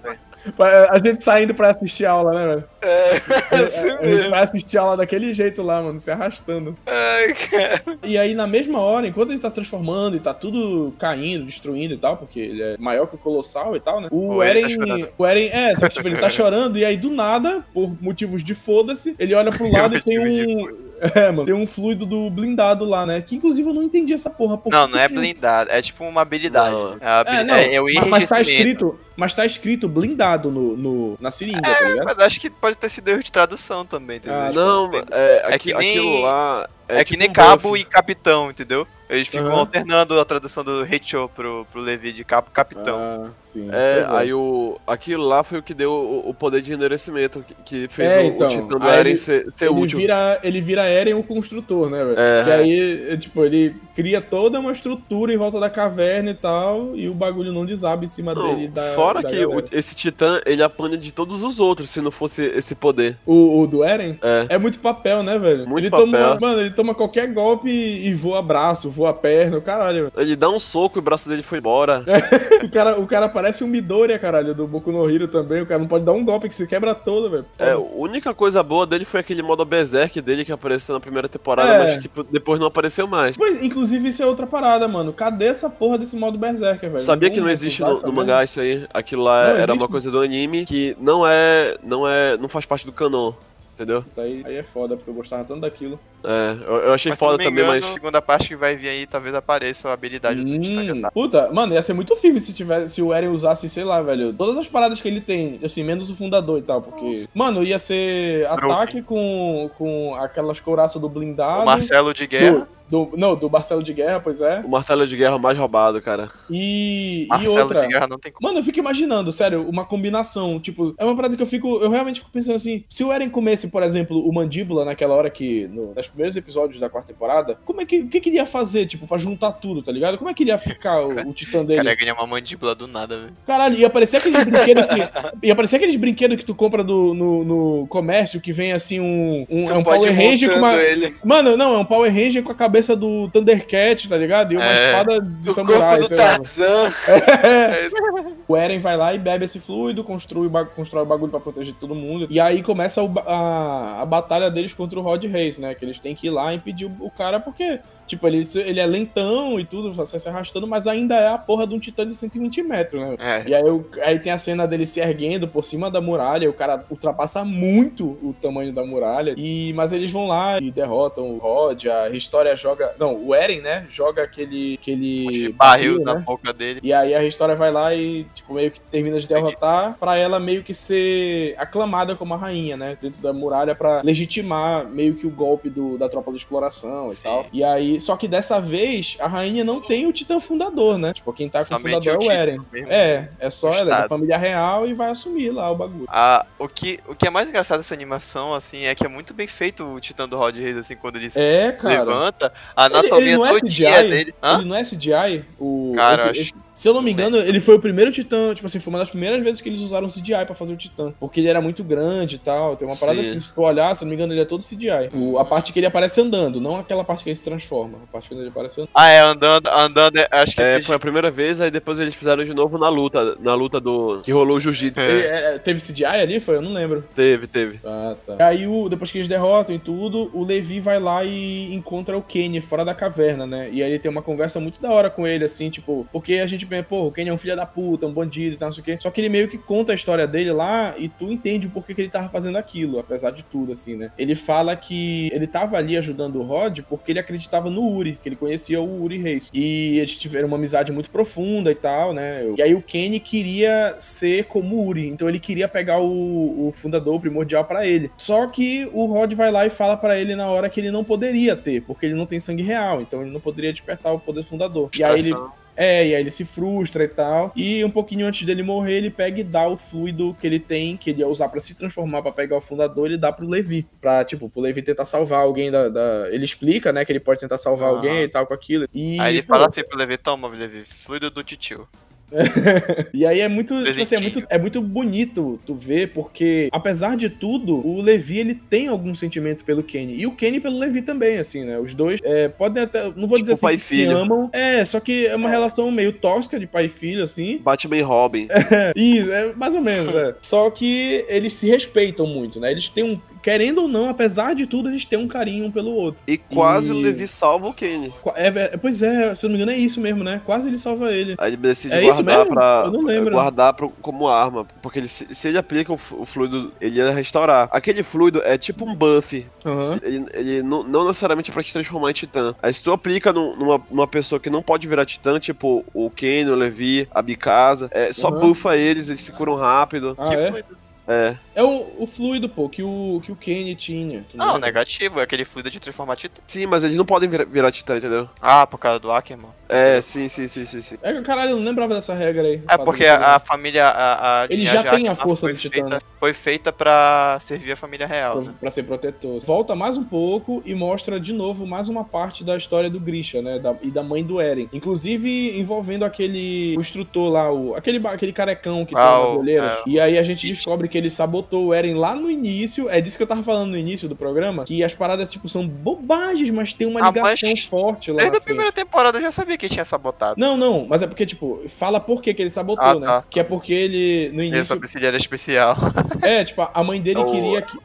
[0.91, 2.63] A gente saindo pra assistir aula, né, velho?
[2.81, 3.21] É,
[3.55, 4.29] assim A gente mesmo.
[4.31, 6.75] vai assistir aula daquele jeito lá, mano, se arrastando.
[6.85, 7.83] Ai, cara.
[8.03, 11.93] E aí, na mesma hora, enquanto ele tá se transformando e tá tudo caindo, destruindo
[11.93, 14.07] e tal, porque ele é maior que o Colossal e tal, né?
[14.11, 16.97] O, O Eren tá o Eren, é, só que tipo, ele tá chorando, e aí
[16.97, 20.83] do nada, por motivos de foda-se, ele olha pro lado e tem um.
[21.15, 23.19] É, mano, tem um fluido do blindado lá, né?
[23.19, 24.57] Que inclusive eu não entendi essa porra.
[24.57, 26.71] por Não, que não é blindado, é tipo uma habilidade.
[26.71, 26.93] Não.
[26.93, 29.87] É, a habili- É, não, é, é o mas, mas tá escrito, mas tá escrito
[29.87, 32.05] blindado no, no- na seringa, tá ligado?
[32.05, 34.39] Mas acho que pode ter sido erro de tradução também, entendeu?
[34.39, 36.69] Ah, Não, é, É aqui- que nem- aquilo lá.
[36.85, 37.81] É, que tipo nem um cabo buff.
[37.81, 38.85] e capitão, entendeu?
[39.09, 39.59] Eles ficam Aham.
[39.59, 42.97] alternando a tradução do Heicho pro, pro Levi de cabo capitão.
[42.99, 43.69] Ah, sim.
[43.71, 47.43] É, pois aí o, aquilo lá foi o que deu o, o poder de endurecimento,
[47.47, 49.97] que, que fez É, o, então, o Titã do Eren ele- ser, ser ele útil.
[49.97, 52.19] vira, ele vira Eren o construtor, né, velho?
[52.19, 52.43] É.
[52.43, 56.93] Que aí, é, tipo, ele cria toda uma estrutura em volta da caverna e tal,
[56.95, 58.67] e o bagulho não desaba em cima Não, dele.
[58.67, 59.65] Da, fora da que galera.
[59.71, 63.17] esse Titã, ele apanha de todos os outros, se não fosse esse poder.
[63.25, 64.47] O, o do Eren É.
[64.55, 65.67] é muito papel, né, velho?
[65.67, 66.05] Muito ele papel.
[66.11, 70.11] Toma, mano, ele toma qualquer golpe e voa braço, voa perna, caralho.
[70.17, 72.03] Ele dá um soco e o braço dele foi embora.
[72.63, 75.61] o, cara, o cara parece um Midoriya, caralho, do Boku no Hero também.
[75.61, 77.45] O cara não pode dar um golpe que se quebra todo, velho.
[77.57, 81.27] É, a única coisa boa dele foi aquele modo Berserk dele que apareceu na primeira
[81.27, 81.95] temporada, É.
[81.95, 83.35] mas que depois não apareceu mais.
[83.37, 85.11] Pois, inclusive, isso é outra parada, mano.
[85.13, 87.01] Cadê essa porra desse modo Berserker, velho?
[87.01, 88.85] Sabia que não Vamos existe no, no mangá isso aí?
[88.93, 89.77] Aquilo lá Não era existe?
[89.77, 91.77] uma coisa do anime que não é.
[91.83, 92.37] não é.
[92.37, 93.33] não faz parte do canon.
[93.73, 94.05] Entendeu?
[94.15, 95.99] Aí, aí é foda, porque eu gostava tanto daquilo.
[96.23, 97.89] É, eu, eu achei Mas, foda me também, engano, mas.
[97.89, 101.09] a segunda parte que vai vir aí, talvez apareça a habilidade do Hum, já tá.
[101.11, 104.31] puta, mano, ia ser muito filme se tivesse, se o Eren usasse, sei lá, velho,
[104.31, 107.79] todas as paradas que ele tem, assim, menos o fundador e tal, porque, mano, ia
[107.79, 111.63] ser ataque com, com aquelas couraças do blindado.
[111.63, 112.59] O Marcelo de Guerra.
[112.59, 114.59] Do, do- não, do Marcelo de Guerra, pois é.
[114.63, 116.29] O martelo de guerra mais roubado, cara.
[116.49, 117.81] E, e Marcelo outra.
[117.81, 118.47] de Guerra não tem como.
[118.47, 120.59] Mano, eu fico imaginando, sério, uma combinação.
[120.59, 121.77] Tipo, é uma parada que eu fico.
[121.81, 125.29] Eu realmente fico pensando assim: se o Eren comesse, por exemplo, o mandíbula naquela hora
[125.29, 125.67] que.
[125.67, 128.01] No, nos primeiros episódios da quarta temporada, como é que.
[128.01, 130.17] O que, que ele ia fazer, tipo, pra juntar tudo, tá ligado?
[130.17, 131.77] Como é que ele ia ficar o, o titã O dele?
[131.77, 133.33] cara ia ganhar uma mandíbula do nada, velho.
[133.45, 135.03] Caralho, ia aparecer aqueles brinquedos que.
[135.43, 139.45] Ia aparecer aqueles brinquedos que tu compra do, no, no comércio que vem assim um.
[139.49, 140.73] um é um Power Ranger com uma.
[140.75, 141.15] ele.
[141.23, 144.51] Mano, não, é um Power Ranger com a cabeça do Thundercat, tá ligado?
[144.53, 144.85] E uma É.
[144.89, 146.25] espada de Do samurai, corpo do sei lá.
[146.39, 146.93] Tarzan.
[147.07, 147.89] É.
[148.45, 151.73] O Eren vai lá e bebe esse fluido, construi, ba- constrói o bagulho pra proteger
[151.79, 152.27] todo mundo.
[152.29, 155.73] E aí começa ba- a, a batalha deles contra o Rod Reis, né?
[155.73, 158.79] Que eles têm que ir lá e impedir o, o cara porque, tipo, ele, ele
[158.79, 162.05] é lentão e tudo, vai se arrastando, mas ainda é a porra de um titã
[162.07, 163.15] de 120 metros, né?
[163.19, 163.43] É.
[163.47, 163.63] E aí,
[164.03, 168.17] aí tem a cena dele se erguendo por cima da muralha, o cara ultrapassa muito
[168.21, 169.35] o tamanho da muralha.
[169.37, 173.61] E mas eles vão lá e derrotam o Rod, a História joga, não, o Eren,
[173.61, 176.05] né, joga aquele aquele Um barril né?
[176.05, 176.79] na boca dele.
[176.83, 180.39] E aí a história vai lá e, tipo, meio que termina de derrotar pra ela
[180.39, 182.97] meio que ser aclamada como a rainha, né?
[183.01, 187.15] Dentro da muralha pra legitimar meio que o golpe do, da tropa de exploração e
[187.15, 187.23] Sim.
[187.23, 187.45] tal.
[187.51, 191.13] E aí, só que dessa vez a rainha não tem o titã fundador, né?
[191.13, 192.59] Tipo, quem tá com Somente o fundador é o Eren.
[192.71, 192.87] mesmo.
[192.91, 196.05] É, é só O ela, é da família real e vai assumir lá o bagulho.
[196.07, 199.33] Ah, o, que, o que é mais engraçado dessa animação, assim, é que é muito
[199.33, 202.03] bem feito o Titã do Rod Reis, assim, quando ele se É, cara.
[202.03, 204.09] levanta, a Ele- anatomia ele não é CGI?
[204.09, 204.35] dele.
[204.43, 204.55] Hã?
[204.59, 205.45] Ele não é CGI?
[205.59, 208.53] O, Cara, esse- acho- esse- se eu não me engano, ele foi o primeiro Titã,
[208.53, 211.13] tipo assim, foi uma das primeiras vezes que eles usaram CGI pra fazer o Titã.
[211.19, 212.75] Porque ele era muito grande e tal.
[212.75, 213.29] Tem uma parada Sim.
[213.29, 215.09] assim, se tu olhar, se eu não me engano, ele é todo CGI.
[215.13, 217.99] O- a parte que ele aparece andando, não aquela parte que ele se transforma.
[218.03, 218.89] A parte que ele aparece andando.
[218.93, 222.15] Ah, é, andando, andando, é- acho que É, foi a primeira vez, aí depois eles
[222.15, 224.21] fizeram de novo na luta, na luta do.
[224.23, 224.99] que rolou o jiu-jitsu.
[224.99, 225.55] É.
[225.55, 226.39] É, teve CGI ali?
[226.39, 226.55] Foi?
[226.55, 227.03] Eu não lembro.
[227.15, 227.79] Teve, teve.
[227.85, 228.47] Ah, tá.
[228.47, 232.21] Aí, o, depois que eles derrotam e tudo, o Levi vai lá e encontra o
[232.21, 233.69] Kenny fora da caverna, né?
[233.71, 236.47] E aí ele tem uma conversa muito da hora com ele, assim, tipo, porque a
[236.47, 238.73] gente pensa, pô, o Kenny é um filho da puta, um bandido e tal, não
[238.73, 238.97] sei o quê.
[238.99, 241.93] Só que ele meio que conta a história dele lá e tu entende o porquê
[241.93, 244.11] que ele tava fazendo aquilo, apesar de tudo, assim, né?
[244.17, 248.29] Ele fala que ele tava ali ajudando o Rod porque ele acreditava no Uri, que
[248.29, 249.49] ele conhecia o Uri Reis.
[249.53, 252.43] E eles tiveram uma amizade muito profunda e tal, né?
[252.57, 256.71] E aí o Kenny queria ser como o Uri, então ele queria pegar o, o
[256.71, 258.11] fundador primordial pra ele.
[258.17, 261.03] Só que o Rod vai lá e fala pra ele na hora que ele não
[261.03, 264.43] poderia ter, porque ele não tem sangue real, então ele não poderia despertar o poder
[264.43, 264.89] fundador.
[264.97, 265.33] E aí ele.
[265.75, 267.51] É, e aí ele se frustra e tal.
[267.55, 270.95] E um pouquinho antes dele morrer, ele pega e dá o fluido que ele tem,
[270.97, 273.85] que ele ia usar pra se transformar, pra pegar o fundador, ele dá pro Levi.
[274.01, 275.89] Pra, tipo, pro Levi tentar salvar alguém da.
[275.89, 277.97] da- Ele explica, né, que ele pode tentar salvar Aham.
[277.97, 278.87] alguém e tal com aquilo.
[278.93, 281.87] E, Aí ele pô, fala assim pro Levi, toma, Levi, fluido do titio.
[283.13, 287.15] e aí é muito, tipo assim, é muito, é muito bonito tu ver, porque apesar
[287.15, 290.15] de tudo, o Levi ele tem algum sentimento pelo Kenny.
[290.15, 291.77] E o Kenny pelo Levi também, assim, né?
[291.79, 293.03] Os dois é, podem até.
[293.15, 294.49] Não vou Tipo dizer assim que se amam.
[294.51, 297.57] É, só que é uma relação meio tosca de pai e filho, assim.
[297.57, 298.47] Batman e Robin.
[298.95, 300.35] Isso, é mais ou menos, é.
[300.41, 302.71] Só que eles se respeitam muito, né?
[302.71, 303.19] Eles têm um.
[303.43, 306.23] Querendo ou não, apesar de tudo, eles têm um carinho um pelo outro.
[306.25, 308.13] E quase E- o Levi salva o Kenny.
[308.35, 310.41] É, ver- pois é, se eu não me engano, é isso mesmo, né?
[310.45, 311.35] Quase ele salva ele.
[311.37, 312.53] Aí ele decide É isso guardar mesmo?
[312.55, 312.81] pra.
[312.85, 313.31] Eu não lembro.
[313.33, 314.65] Guardar pro- como arma.
[314.81, 317.67] Porque ele, se, ele aplica o, o fluido, ele ia restaurar.
[317.71, 319.45] Aquele fluido é tipo um buff.
[319.65, 319.99] Aham.
[320.01, 322.55] Ele, ele não, não necessariamente é pra te transformar em titã.
[322.61, 326.09] Aí se tu aplica num- numa, numa pessoa que não pode virar titã, tipo o
[326.09, 328.39] Kenny, o Levi, a Bicasa, é, só Uhum.
[328.39, 330.15] buffa eles, eles se curam rápido.
[330.17, 330.47] Ah, Que é?
[330.49, 330.77] fluido?
[331.05, 331.35] É.
[331.55, 334.25] É o, o fluido, pô, que o, que o Kenny tinha.
[334.33, 336.41] Não, negativo, é aquele fluido de transformar titã.
[336.47, 338.27] Sim, mas eles não podem virar, virar titã, entendeu?
[338.41, 339.51] Ah, por causa do Ackerman.
[339.69, 340.97] É, sim, sim, sim, sim, sim.
[341.01, 342.61] É, caralho, eu não lembrava dessa regra aí.
[342.67, 343.85] É porque a, a família.
[343.87, 346.01] A, a Ele já tem a força do Titã, feita- né?
[346.19, 348.37] Foi feita pra servir a família real.
[348.41, 348.55] Pra, né?
[348.59, 349.39] pra ser protetor.
[349.41, 353.41] Volta mais um pouco e mostra de novo mais uma parte da história do Grisha,
[353.41, 353.57] né?
[353.59, 354.69] da- e da mãe do Eren.
[354.73, 359.71] Inclusive envolvendo aquele o instrutor lá, o, aquele, aquele carecão que Ah, tem nas olheiras.
[359.71, 362.89] é, e aí a gente descobre que ele sabotou o Eren lá no início.
[362.89, 364.63] É disso que eu tava falando no início do programa.
[364.63, 368.17] Que as paradas, tipo, são bobagens, mas tem uma Ah, ligação mas forte lá.
[368.17, 368.45] Desde a frente.
[368.45, 370.39] primeira temporada eu já sabia que tinha sabotado.
[370.39, 373.05] Não, não, mas é porque, tipo, fala por que, que ele sabotou, Ah, né?
[373.05, 373.23] tá.
[373.29, 374.65] Que é porque ele, no Eu início.
[374.65, 375.75] sabia se ele era especial.
[376.21, 377.77] É, tipo, a mãe dele É o- queria que.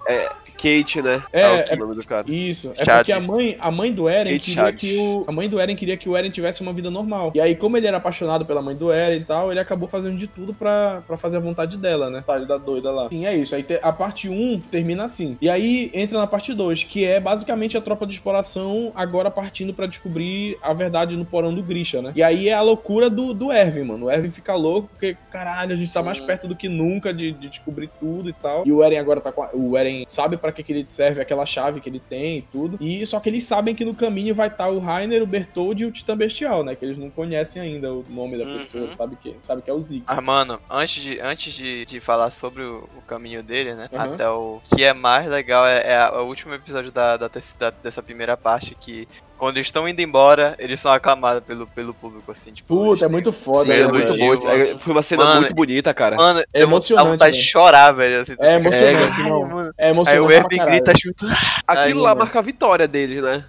[0.61, 1.22] Kate, né?
[1.32, 2.24] É, o é- nome do cara.
[2.28, 2.72] Isso.
[2.76, 2.96] É Chades.
[2.98, 4.80] porque a mãe, a mãe do Eren Kate queria Chades.
[4.80, 5.24] que o.
[5.26, 7.30] A mãe do Eren queria que o Eren tivesse uma vida normal.
[7.34, 10.16] E aí, como ele era apaixonado pela mãe do Eren e tal, ele acabou fazendo
[10.16, 12.24] de tudo pra, pra fazer a vontade dela, né?
[12.26, 13.09] Tá, da doida lá.
[13.09, 13.47] Sim, é isso.
[13.55, 15.36] Aí te- a parte 1 termina assim.
[15.40, 19.72] E aí entra na parte 2, que é basicamente a tropa de exploração agora partindo
[19.74, 22.12] pra descobrir a verdade no porão do Grisha, né?
[22.14, 24.07] E aí é a loucura do, do Erwin, mano.
[24.07, 26.07] O Erwin fica louco porque, caralho, a gente tá Sim.
[26.07, 28.66] mais perto do que nunca de, de descobrir tudo e tal.
[28.66, 29.42] E o Eren agora tá com.
[29.42, 32.42] a- o Eren sabe pra que, que ele serve aquela chave que ele tem e
[32.42, 32.78] tudo.
[32.80, 35.86] E só que eles sabem que no caminho vai estar o Rainer, o Bertold e
[35.86, 36.74] o Titã Bestial, né?
[36.74, 38.53] Que eles não conhecem ainda o nome da Uhum.
[38.55, 40.03] pessoa, sabe que, sabe que é o Zig.
[40.07, 43.89] Mas, mano, antes de, antes de, de falar sobre o, o caminho dele, né?
[43.93, 44.14] Aham.
[44.14, 47.70] Até o que é mais legal é, é a- o último episódio da, da, da-
[47.82, 49.09] dessa primeira parte que.
[49.36, 52.74] Quando eles estão indo embora, eles são aclamados pelo, pelo público, assim, tipo.
[52.74, 54.36] Puta, é muito foda, Sim, né, é muito velho?
[54.36, 54.51] bom.
[54.51, 56.16] É- foi uma cena Mano, muito bonita, cara.
[56.16, 57.51] Mano, É emocionante, dá vontade de velho.
[57.53, 58.20] chorar, velho.
[58.22, 59.49] assim, É fica, emocionante, "Caralho, não.
[59.49, 60.24] mano." É Aí emocionante.
[60.24, 60.74] o pra Erwin caralho.
[60.84, 61.26] grita junto.
[61.68, 62.20] Aquilo Aí, lá mano.
[62.22, 63.45] marca a vitória deles, né?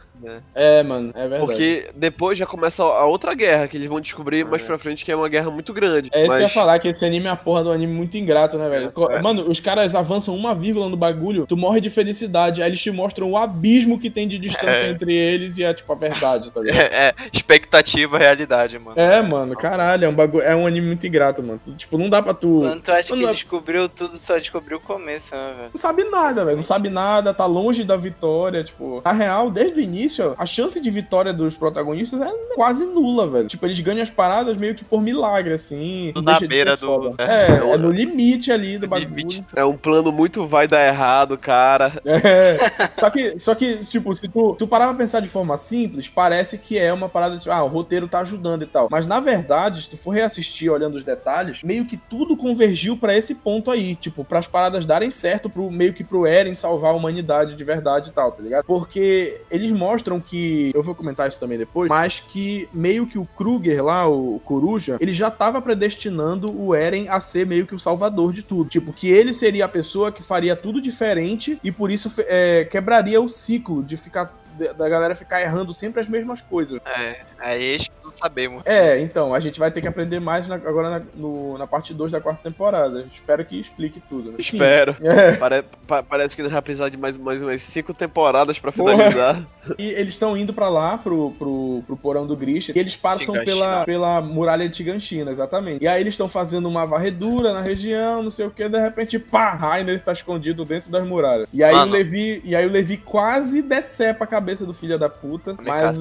[0.55, 1.45] É, mano, é verdade.
[1.45, 4.65] Porque depois já começa a outra guerra, que eles vão descobrir mais É.
[4.65, 6.09] pra frente que é uma guerra muito grande.
[6.13, 6.53] É isso que eu ia mas...
[6.53, 8.91] falar, que esse anime é a porra do anime muito ingrato, né, velho?
[9.11, 9.21] É.
[9.21, 12.91] Mano, os caras avançam uma vírgula no bagulho, tu morre de felicidade, aí eles te
[12.91, 14.89] mostram o abismo que tem de distância É.
[14.89, 16.79] entre eles e é, tipo, a verdade, tá ligado?
[16.89, 18.99] É, é, expectativa, realidade, mano.
[18.99, 21.59] É, mano, caralho, é um, bagulho, é um anime muito ingrato, mano.
[21.63, 22.61] Tu, tipo, não dá pra tu...
[22.61, 25.69] Quando tu acha que Não, descobriu tudo, só descobriu o começo, né, velho?
[25.73, 26.55] Não sabe nada, velho.
[26.55, 28.63] Não sabe nada, tá longe da vitória.
[28.63, 33.27] Tipo, na real, desde o início, a chance de vitória dos protagonistas é quase nula,
[33.27, 33.47] velho.
[33.47, 36.11] Tipo, eles ganham as paradas meio que por milagre, assim.
[36.15, 37.15] Não na beira do- foda.
[37.23, 37.39] é.
[37.49, 39.09] É, é no limite ali do bagulho.
[39.09, 39.45] Limite.
[39.55, 41.91] É um plano muito vai dar errado, cara.
[42.05, 42.57] É.
[42.99, 46.57] Só que, só que, tipo, se tu, tu parar pra pensar de forma simples, parece
[46.57, 48.87] que é uma parada de, ah, o roteiro tá ajudando e tal.
[48.91, 53.15] Mas na verdade, se tu for reassistir olhando os detalhes, meio que tudo convergiu pra
[53.15, 53.95] esse ponto aí.
[53.95, 58.09] Tipo, pras paradas darem certo, pro, meio que pro Eren salvar a humanidade de verdade
[58.09, 58.65] e tal, tá ligado?
[58.65, 60.71] Porque eles mostram que.
[60.73, 64.97] Eu vou comentar isso também depois, mas que meio que o Kruger lá, o Coruja,
[64.99, 68.69] ele já tava predestinando o Eren a ser meio que o salvador de tudo.
[68.69, 73.21] Tipo, que ele seria a pessoa que faria tudo diferente e por isso é, quebraria
[73.21, 74.37] o ciclo de ficar.
[74.77, 76.81] Da galera ficar errando sempre as mesmas coisas.
[76.85, 78.61] É, é eis que não sabemos.
[78.65, 81.93] É, então, a gente vai ter que aprender mais na- agora na, no- na parte
[81.93, 83.05] 2 da quarta temporada.
[83.13, 84.31] Espero que explique tudo.
[84.31, 84.37] Né?
[84.39, 84.95] Espero.
[85.01, 88.93] É, Pare- pa- parece que vai precisar de mais, mais umas cinco temporadas pra Porra.
[89.09, 89.45] finalizar.
[89.77, 93.35] e eles estão indo pra lá, pro, pro, pro porão do Grisha, e eles passam
[93.43, 95.83] pela, pela muralha de Tiganchina, exatamente.
[95.83, 99.19] E aí eles estão fazendo uma varredura na região, não sei o que, de repente,
[99.19, 101.47] pá, Rainer está escondido dentro das muralhas.
[101.53, 101.91] E aí, o Mano.
[101.91, 105.99] Levi, e aí o Levi quase decepa a cabeça do filho da puta, mas...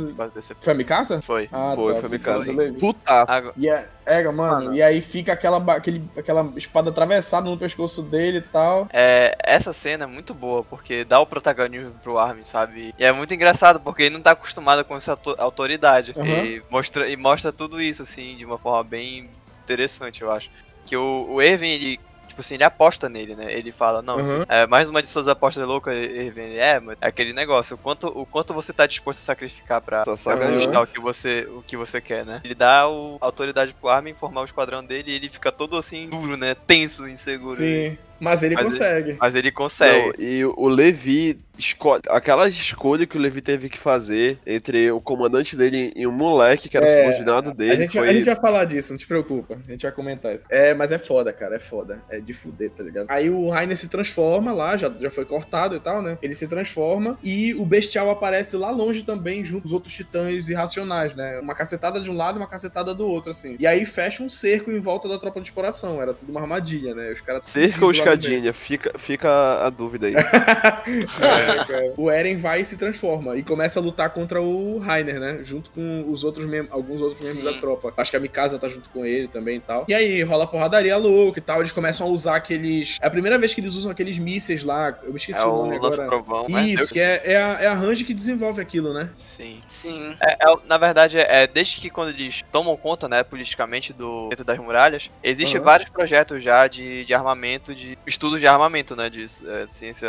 [0.60, 1.20] Foi a Mikasa?
[1.22, 1.48] Foi.
[1.52, 2.72] Ah, Foi, tá, foi.
[2.72, 3.52] Puta.
[3.56, 4.74] E é, é, mano, Mano.
[4.74, 8.88] e aí fica aquela, aquele, aquela espada atravessada no pescoço dele e tal.
[8.92, 12.94] É, essa cena é muito boa, porque dá o protagonismo pro Armin, sabe?
[12.98, 16.14] E é muito engraçado, porque ele não tá acostumado com essa auto- autoridade.
[16.16, 16.24] Uhum.
[16.26, 19.28] E, mostra, e mostra tudo isso, assim, de uma forma bem
[19.64, 20.50] interessante, eu acho.
[20.86, 22.00] Que o, o Erwin, ele,
[22.38, 23.52] tipo assim, ele aposta nele, né?
[23.52, 24.22] Ele fala, não, Uhum.
[24.22, 25.94] isso é mais uma de suas apostas loucas.
[25.94, 29.80] Ele, É, mas é aquele negócio, o quanto, o quanto você tá disposto a sacrificar
[29.80, 32.40] pra, pra conquistar o que você, o que você quer, né?
[32.44, 36.08] Ele dá o, autoridade pro Armin formar o esquadrão dele e ele fica todo assim,
[36.08, 36.54] duro, né?
[36.54, 37.56] Tenso, inseguro.
[37.56, 37.98] Sim.
[38.20, 39.16] Mas ele Mas consegue.
[39.20, 40.18] Mas ele consegue.
[40.18, 42.02] Não, e o Levi escolhe.
[42.08, 46.68] Aquela escolha que o Levi teve que fazer entre o comandante dele e um moleque
[46.68, 47.72] que era É, subordinado dele.
[47.72, 48.08] A gente, foi...
[48.08, 49.58] a gente vai falar disso, não te preocupa.
[49.66, 50.46] A gente vai comentar isso.
[50.50, 51.56] É, mas é foda, cara.
[51.56, 52.00] É foda.
[52.08, 53.06] É de fuder, tá ligado?
[53.08, 56.18] Aí o Rainer se transforma lá, já, já foi cortado e tal, né?
[56.22, 60.48] Ele se transforma e o Bestial aparece lá longe também, junto com os outros titãs
[60.48, 61.38] irracionais, né?
[61.40, 63.56] Uma cacetada de um lado e uma cacetada do outro, assim.
[63.58, 66.00] E aí fecha um cerco em volta da tropa de exploração.
[66.00, 67.10] Era tudo uma armadilha, né?
[67.12, 67.44] Os caras.
[67.44, 68.52] Cerca ou escadinha?
[68.52, 70.14] Fica, fica a dúvida aí.
[71.20, 75.40] É, o Eren vai e se transforma e começa a lutar contra o Rainer, né?
[75.42, 77.54] Junto com os outros mem- alguns outros membros Sim.
[77.54, 77.92] da tropa.
[77.96, 79.84] Acho que a Mikasa tá junto com ele também e tal.
[79.88, 81.60] E aí rola porradaria louca e tal.
[81.60, 82.98] Eles começam a usar aqueles.
[83.00, 84.96] É a primeira vez que eles usam aqueles mísseis lá.
[85.02, 86.08] Eu me esqueci É o o nome Lança agora.
[86.08, 86.62] Trovão, né?
[86.62, 89.10] Isso, que é, é, a, é a Range que desenvolve aquilo, né?
[89.14, 89.60] Sim.
[89.68, 90.16] Sim.
[90.20, 94.28] É, é, na verdade, é, é desde que quando eles tomam conta, né, politicamente do
[94.28, 95.64] dentro das muralhas, existem Aham.
[95.64, 100.08] vários projetos já de, de armamento, de estudos de armamento, né, de, é, de ciência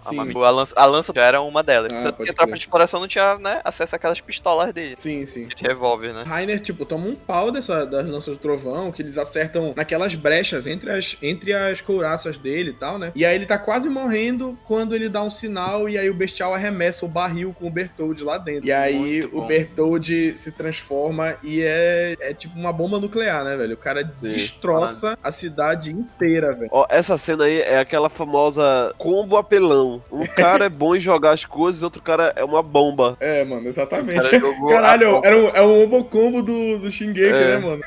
[0.00, 0.18] Sim.
[0.18, 0.42] armamento.
[0.42, 1.92] A lança, a lança já era uma delas.
[1.92, 4.94] Ah, Tanto que a tropa de exploração não tinha, né, acesso àquelas pistolas dele.
[4.96, 5.48] Sim, sim.
[5.48, 6.22] De revólver, né?
[6.26, 10.66] Rainer, tipo, toma um pau dessa, das lanças do trovão, que eles acertam naquelas brechas
[10.66, 13.12] entre as, entre as couraças dele e tal, né?
[13.14, 16.54] E aí ele tá quase morrendo quando ele dá um sinal e aí o bestial
[16.54, 18.66] arremessa o barril com o Bertold lá dentro.
[18.66, 19.46] E aí Muito o bom.
[19.46, 23.74] Bertold se transforma e é, é tipo uma bomba nuclear, né, velho?
[23.74, 26.68] O cara destroça a cidade inteira, velho.
[26.72, 30.02] Ó, essa cena aí é aquela famosa combo apelão.
[30.10, 33.16] Um cara é bom em jogar as coisas, outro cara é uma bomba.
[33.20, 34.18] É, mano, exatamente.
[34.18, 37.54] O cara jogou Caralho, era um, é um homocombo do, do Shingeki, É.
[37.54, 37.82] né, mano?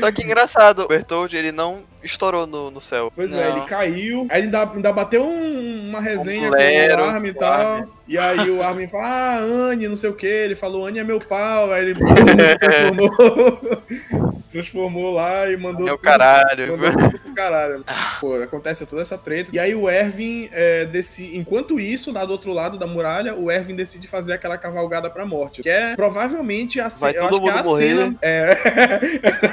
[0.00, 3.12] Só que engraçado, o Bertold, ele não estourou no, no céu.
[3.14, 3.56] Pois é, Não.
[3.58, 7.34] ele caiu, aí ele ainda, ainda bateu um- uma resenha Um com o Armin e
[7.34, 7.52] tal.
[7.52, 7.88] Armin.
[8.08, 10.26] E aí o Armin fala, ah, Anne, não sei o que.
[10.26, 11.72] Ele falou, Anne é meu pau.
[11.72, 11.94] Aí ele
[12.60, 13.10] transformou,
[14.60, 15.86] transformou lá e mandou.
[15.88, 16.76] É o caralho.
[16.78, 17.84] Mandou tudo caralho.
[18.20, 19.50] Pô, acontece toda essa treta.
[19.52, 21.36] E aí o Erwin é, decide.
[21.36, 25.24] Enquanto isso, lá do outro lado da muralha, o Erwin decide fazer aquela cavalgada pra
[25.26, 25.62] morte.
[25.62, 27.88] Que é provavelmente a Vai ce- eu todo acho que é a morrer.
[27.96, 28.16] cena.
[28.22, 28.54] É.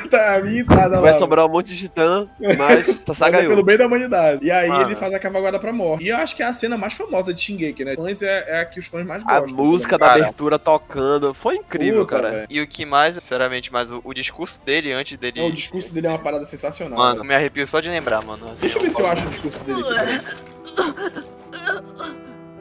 [0.10, 1.02] tá a minha entrada lá.
[1.02, 2.28] Vai sobrar um monte de titã,
[2.58, 4.46] mas essa Mas saga é pelo bem da humanidade.
[4.46, 4.84] E aí Mano.
[4.88, 6.06] ele faz a cavalgada pra morte.
[6.06, 7.96] E eu acho que é a cena mais famosa de Shingeki, né?
[7.96, 9.56] Fãs é, é a que os fãs mais A gostam.
[9.58, 10.22] música da Cara.
[10.22, 11.34] abertura tocando.
[11.34, 12.32] Foi incrível, Puta, cara.
[12.32, 12.48] velho.
[12.50, 15.42] E o que mais, sinceramente, mas o, o discurso dele antes dele.
[15.42, 16.98] Não, o discurso dele é uma parada sensacional.
[16.98, 17.26] Mano, velho.
[17.26, 18.46] me arrepio só de lembrar, mano.
[18.52, 21.34] Assim, Deixa eu ver se eu acho o discurso dele aqui.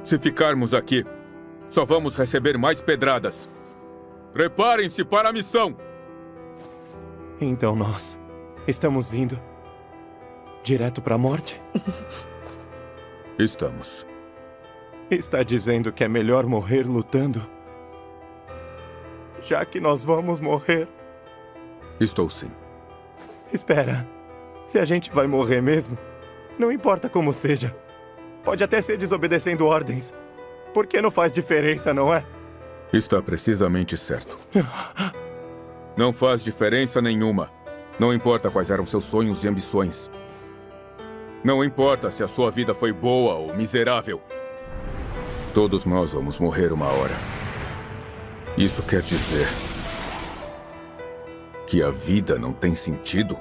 [0.05, 1.05] Se ficarmos aqui,
[1.71, 3.49] só vamos receber mais pedradas.
[4.33, 5.77] Preparem-se para a missão!
[7.41, 8.19] Então nós
[8.67, 9.41] estamos indo
[10.63, 11.61] direto pra morte?
[13.39, 14.07] Estamos.
[15.11, 17.45] Está dizendo que é melhor morrer lutando?
[19.43, 20.89] Já que nós vamos morrer.
[22.03, 22.51] Estou sim.
[23.53, 24.09] Espera.
[24.67, 25.97] Se a gente vai morrer mesmo,
[26.59, 27.75] não importa como seja.
[28.43, 30.13] Pode até ser desobedecendo ordens.
[30.75, 32.25] Porque não faz diferença, não é?
[32.93, 34.37] Está precisamente certo.
[35.95, 37.51] Não faz diferença nenhuma.
[37.99, 40.11] Não importa quais eram seus sonhos e ambições.
[41.45, 44.19] Não importa se a sua vida foi boa ou miserável.
[45.53, 47.15] Todos nós vamos morrer uma hora.
[48.57, 49.47] Isso quer dizer
[51.73, 53.35] que a vida não tem sentido?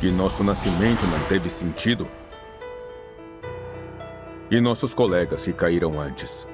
[0.00, 2.06] Que nosso nascimento não teve sentido?
[4.50, 6.46] E nossos colegas que caíram antes?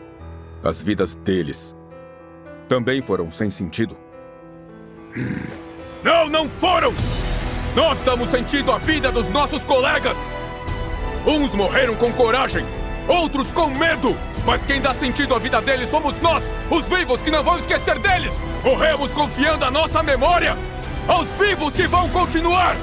[0.63, 1.75] As vidas deles
[2.69, 3.97] também foram sem sentido?
[6.05, 6.93] Não, não foram!
[7.75, 10.17] Nós damos sentido à vida dos nossos colegas!
[11.27, 12.65] Uns morreram com coragem,
[13.09, 14.17] outros com medo!
[14.45, 17.99] Mas quem dá sentido à vida deles somos nós, os vivos que não vão esquecer
[17.99, 18.33] deles!
[18.63, 20.57] Morremos confiando a nossa memória
[21.09, 22.77] aos vivos que vão continuar!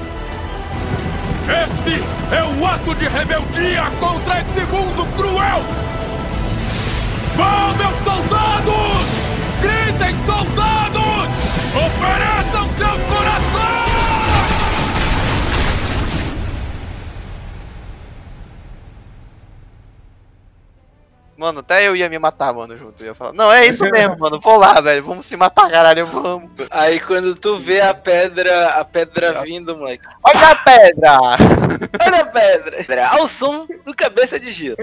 [1.44, 2.02] Esse
[2.34, 5.62] é um ato de rebeldia contra esse mundo cruel!
[7.36, 9.06] Vão, meus soldados!
[9.60, 11.28] Gritem, soldados!
[11.74, 12.68] Ofereçam
[21.42, 23.02] Mano, até eu ia me matar, mano, junto.
[23.02, 24.38] Eu ia falar, não, é isso mesmo, mano.
[24.40, 25.02] Vou lá, velho.
[25.02, 26.06] Vamos se matar, caralho.
[26.06, 26.48] Vamos.
[26.70, 30.04] Aí quando tu vê a pedra, a pedra vindo, moleque.
[30.22, 31.18] Olha a pedra!
[32.00, 33.08] Olha a pedra!
[33.08, 34.76] Ao som do cabeça de giro.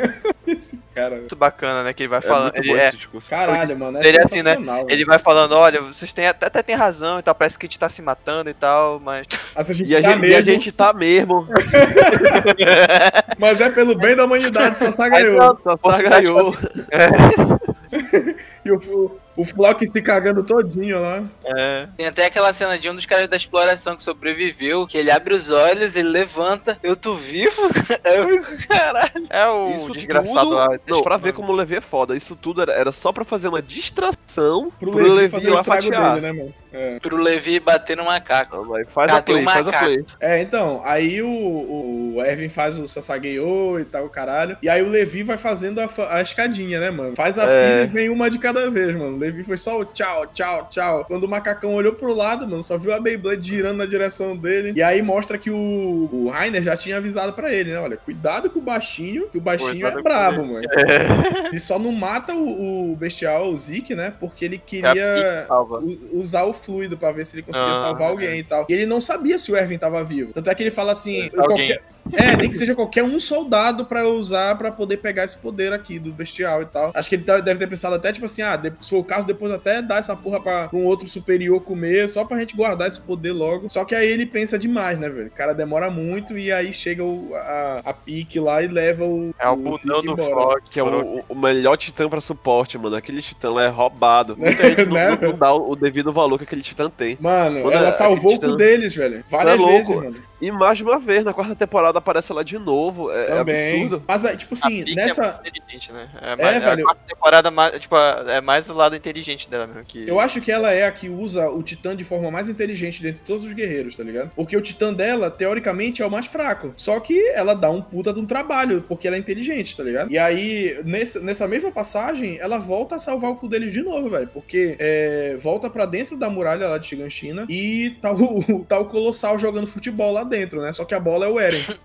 [0.45, 1.93] Esse Cara, Muito bacana, né?
[1.93, 2.53] Que ele vai É falando.
[2.53, 2.91] muito ele, é,
[3.29, 3.99] caralho, mano.
[3.99, 4.57] É Ele é assim, né?
[4.89, 7.69] ele vai falando, olha, vocês têm, até, até tem razão e tal, parece que a
[7.69, 9.25] gente tá se matando e tal, mas.
[9.55, 11.47] Mas a gente E a, tá gente, e a mesmo, gente tá mesmo.
[13.39, 15.37] mas é pelo bem da humanidade, só ganhou.
[15.37, 16.03] não, Só Você
[16.51, 17.59] ganhou.
[18.63, 21.23] E o, o, Flock se cagando todinho lá.
[21.43, 25.11] é, Tem até aquela cena de um dos caras da exploração que sobreviveu, que ele
[25.11, 27.49] abre os olhos, ele levanta, eu tô vivo?
[28.03, 29.25] Eu fico, caralho.
[29.29, 30.67] é o Isso desgraçado tudo, lá.
[30.87, 31.23] Não, pra mano.
[31.23, 32.15] ver como o Levi é foda.
[32.15, 36.15] Isso tudo era, era só pra fazer uma distração Pro, pro, Levi, Levi, lá fatiar.
[36.15, 36.53] dele, né, mano?
[36.71, 36.99] É.
[36.99, 38.55] Pro Levi bater no macaco.
[38.63, 40.05] Não, faz a Cadê o play, faz a play.
[40.19, 44.57] É, então, aí o, o Erwin faz o Sasageyo e tal, caralho.
[44.61, 47.15] E aí o Levi vai fazendo a, a escadinha, né, mano?
[47.15, 47.69] Faz a É.
[47.69, 49.17] fila e vem uma de cada vez, mano.
[49.29, 51.05] O Levi foi só o tchau, tchau, tchau.
[51.05, 54.73] Quando o macacão olhou pro lado, mano, só viu a Beyblade girando na direção dele.
[54.75, 57.79] E aí mostra que o, o Rainer já tinha avisado pra ele, né?
[57.79, 60.61] Olha, cuidado com o baixinho, que o baixinho Cuidado é brabo, mano.
[61.49, 64.13] Ele só não mata o, o bestial, o Zeke, né?
[64.19, 65.79] Porque ele queria Salva.
[65.79, 68.11] u- usar o fluido pra ver se ele conseguia Ah, salvar é.
[68.11, 68.65] alguém e tal.
[68.69, 70.31] E ele não sabia se o Erwin tava vivo.
[70.33, 71.81] Tanto é que ele fala assim: qualquer-
[72.13, 75.71] É, nem que seja qualquer um soldado pra eu usar pra poder pegar esse poder
[75.73, 76.91] aqui do bestial e tal.
[76.93, 79.03] Acho que ele tá- deve ter pensado até, tipo assim, ah, de- se for o
[79.03, 82.55] caso, depois até dar essa porra pra, pra um outro superior comer, só pra gente
[82.55, 83.69] guardar esse poder logo.
[83.69, 85.27] Só que aí ele pensa demais, né, velho?
[85.27, 89.33] O cara demora muito e aí chega o, a, a pique lá e leva o.
[89.39, 90.23] É o Zeke bundão do.
[90.23, 90.69] Flock.
[90.69, 92.95] Que é o, o melhor titã pra suporte, mano.
[92.95, 94.35] Aquele titã lá é roubado.
[94.37, 97.17] Muita gente não, Né, não- não dá o, o devido valor que aquele titã tem.
[97.21, 99.23] Mano, Quando ela é- salvou o cu titã- deles, velho.
[99.29, 100.03] Várias vezes, louco.
[100.03, 100.28] mano.
[100.41, 103.11] E mais de uma vez, na quarta temporada aparece ela de novo.
[103.11, 104.03] É, é absurdo.
[104.07, 105.41] Mas, aí, tipo assim, Pique nessa.
[105.43, 106.09] É inteligente, né?
[106.21, 106.81] É, mais, velho.
[106.81, 109.83] A quarta temporada mais, tipo, é mais o lado inteligente dela mesmo.
[109.85, 110.07] Que...
[110.07, 113.21] Eu acho que ela é a que usa o Titã de forma mais inteligente dentre
[113.25, 114.31] todos os guerreiros, tá ligado?
[114.35, 116.73] Porque o Titã dela, teoricamente, é o mais fraco.
[116.75, 120.11] Só que ela dá um puta de um trabalho, porque ela é inteligente, tá ligado?
[120.11, 124.09] E aí, nesse- nessa mesma passagem, ela volta a salvar o cu deles de novo,
[124.09, 124.27] velho.
[124.33, 128.85] Porque é, volta pra dentro da muralha lá de Shiganshina e tá o, tá o
[128.85, 130.71] Colossal jogando futebol lá dentro, né?
[130.71, 131.63] Só que a bola é o Eren.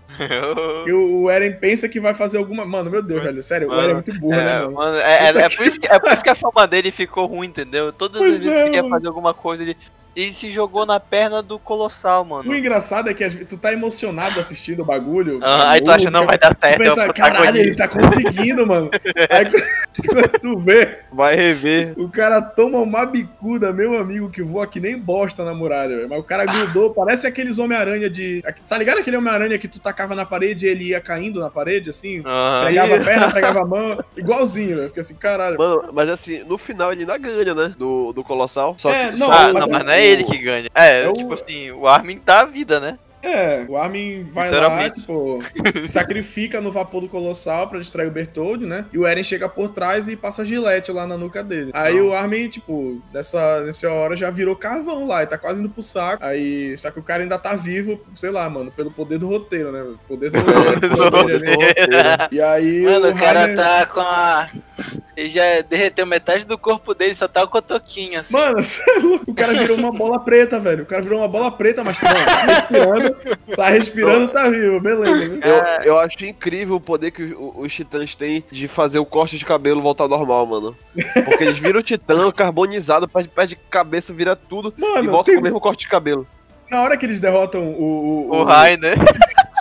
[0.87, 2.65] E o, o Eren pensa que vai fazer alguma.
[2.65, 3.43] Mano, meu Deus, velho.
[3.43, 4.71] Sério, o Mano, Eren é muito burro, né, É, mano?
[4.71, 7.25] mano, é, é- é por isso que, é por isso que a fama dele ficou
[7.25, 7.91] ruim, entendeu?
[7.91, 8.95] Todas Pois as vezes é, que ele ia mano.
[8.95, 9.75] fazer alguma coisa, ele,
[10.15, 12.49] ele se jogou na perna do Colossal, mano.
[12.49, 15.39] O engraçado é que tu tá emocionado assistindo o bagulho.
[15.43, 17.87] Ah, aí tu acha, não, vai dar Tu certo, é pensa, o caralho, ele tá
[17.87, 18.89] conseguindo, mano.
[19.29, 19.45] Aí
[20.07, 21.93] quando tu vê, Vai rever.
[21.97, 26.09] o cara toma uma bicuda, meu amigo, que voa que nem bosta na muralha, velho.
[26.09, 28.43] Mas o cara grudou, parece aqueles Homem-Aranha de.
[28.67, 31.89] Tá ligado aquele Homem-Aranha que tu tacava na parede e ele ia caindo na parede,
[31.89, 32.21] assim?
[32.25, 32.65] Aham.
[32.65, 34.89] Pegava a perna, pegava a mão, igualzinho, velho.
[34.89, 35.57] Fica assim, caralho.
[35.57, 37.73] Mano, mas assim, no final ele ainda ganha, né?
[37.77, 38.75] Do, do Colossal.
[38.77, 39.17] Só É, que.
[39.19, 40.67] não, só Ah, o- não, mas mas não é o- ele que ganha.
[40.73, 42.97] É, É o- tipo assim, o Armin dá a vida, né?
[43.27, 45.41] É, o Armin vai lá, tipo,
[45.81, 48.85] se sacrifica no vapor do Colossal pra distrair o Bertold, né?
[48.93, 51.71] E o Eren chega por trás e passa gilete lá na nuca dele.
[51.73, 55.69] Aí o Armin, tipo, nessa, nessa hora já virou carvão lá e tá quase indo
[55.69, 56.23] pro saco.
[56.23, 59.71] Aí, só que o cara ainda tá vivo, sei lá, mano, pelo poder do roteiro,
[59.71, 59.81] né?
[59.81, 60.37] O poder do
[61.01, 61.39] roteiro.
[61.39, 61.55] dele.
[62.31, 64.49] E aí Mano, o cara Rainer- tá com a.
[65.15, 68.33] Ele já derreteu metade do corpo dele, só tá o cotoquinho, assim.
[68.33, 70.83] Mano, é o cara virou uma bola preta, velho.
[70.83, 73.15] O cara virou uma bola preta, mas tá respirando,
[73.55, 75.39] tá respirando, tá vivo, beleza.
[75.41, 79.37] Eu, eu acho incrível o poder que o- os titãs têm de fazer o corte
[79.37, 80.75] de cabelo voltar ao normal, mano.
[81.25, 85.41] Porque eles viram o titã carbonizado, perde, cabeça, vira tudo e Mano, volta tem- com
[85.41, 86.27] o mesmo corte de cabelo.
[86.69, 88.95] na hora que eles derrotam o, o, O Rainer.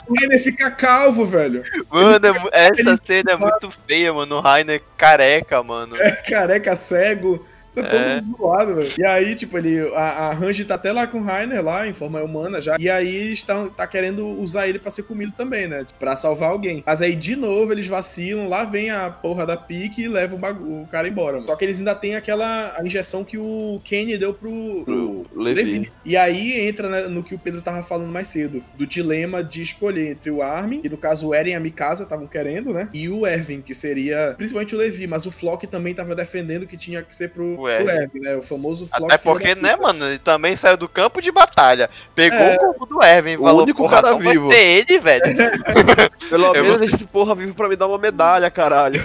[0.06, 1.62] O Rainer fica calvo, velho.
[1.90, 4.36] Mano, é essa ele- cena é muito feia, mano.
[4.36, 5.96] O Rainer careca, mano.
[5.96, 7.44] É careca, cego.
[7.74, 8.20] Tá todo É.
[8.20, 8.92] zoado, velho.
[8.98, 9.80] E aí, tipo, ele.
[9.94, 12.76] A, a Ranji tá até lá com o Rainer, lá, em forma humana já.
[12.78, 15.86] E aí estão, tá querendo usar ele pra ser comido também, né?
[15.98, 16.82] Pra salvar alguém.
[16.86, 20.38] Mas aí, de novo, eles vacilam, lá vem a porra da pique e leva o,
[20.38, 21.34] bagu- o cara embora.
[21.36, 21.46] Mano.
[21.46, 25.42] Só que eles ainda têm aquela a injeção que o Kenny deu pro, Pro pro
[25.42, 25.90] Levi.
[26.04, 29.62] E aí entra né, no que o Pedro tava falando mais cedo, do dilema de
[29.62, 32.88] escolher entre o Armin, que no caso o Eren e a Mikasa estavam querendo, né?
[32.92, 36.76] E o Erwin, que seria principalmente o Levi, mas o Flock também tava defendendo que
[36.76, 37.86] tinha que ser pro Erwin.
[37.86, 38.36] o Erwin, né?
[38.36, 39.04] O famoso Flock.
[39.12, 39.82] Até porque, né, puta.
[39.86, 41.88] mano, ele também saiu do campo de batalha.
[42.14, 42.54] Pegou É.
[42.54, 45.22] o corpo do Erwin O falou, único porra, cara não vai vivo." ser ele, velho.
[46.30, 49.04] Pelo Eu menos vou- esse porra vive pra me dar uma medalha, caralho.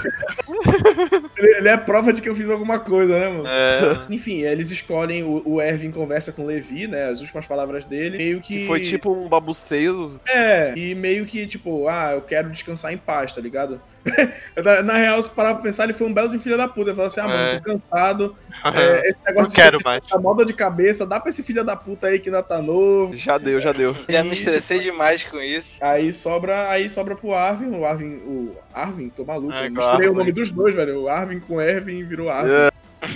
[1.37, 3.47] Ele, ele é prova de que eu fiz alguma coisa, né, mano?
[3.47, 3.97] É.
[4.09, 7.05] Enfim, eles escolhem, o, o Erwin conversa com o Levi, né?
[7.09, 8.59] As últimas palavras dele, meio que...
[8.61, 10.19] Que foi tipo um babuceio.
[10.27, 13.81] É, e meio que, tipo, ah, eu quero descansar em paz, tá ligado?
[14.63, 16.89] Na, na real, se parar pra pensar, ele foi um belo de filho da puta.
[16.89, 17.57] Ele falou assim: ah, mano, É.
[17.59, 18.35] tô cansado.
[18.75, 20.07] é, esse negócio Não quero ser- mais.
[20.07, 23.15] tá moda de cabeça, dá pra esse filho da puta aí que ainda tá novo.
[23.15, 23.95] Já deu, já deu.
[24.09, 25.77] Já me estressei demais com isso.
[25.83, 30.13] Aí sobra, aí sobra pro Arvin, o Arvin, o Arvin, tô maluco, É, misturei o
[30.13, 31.01] nome dos dois, velho.
[31.03, 32.51] O Arvin com Ervin virou Arvin.
[32.51, 32.69] É.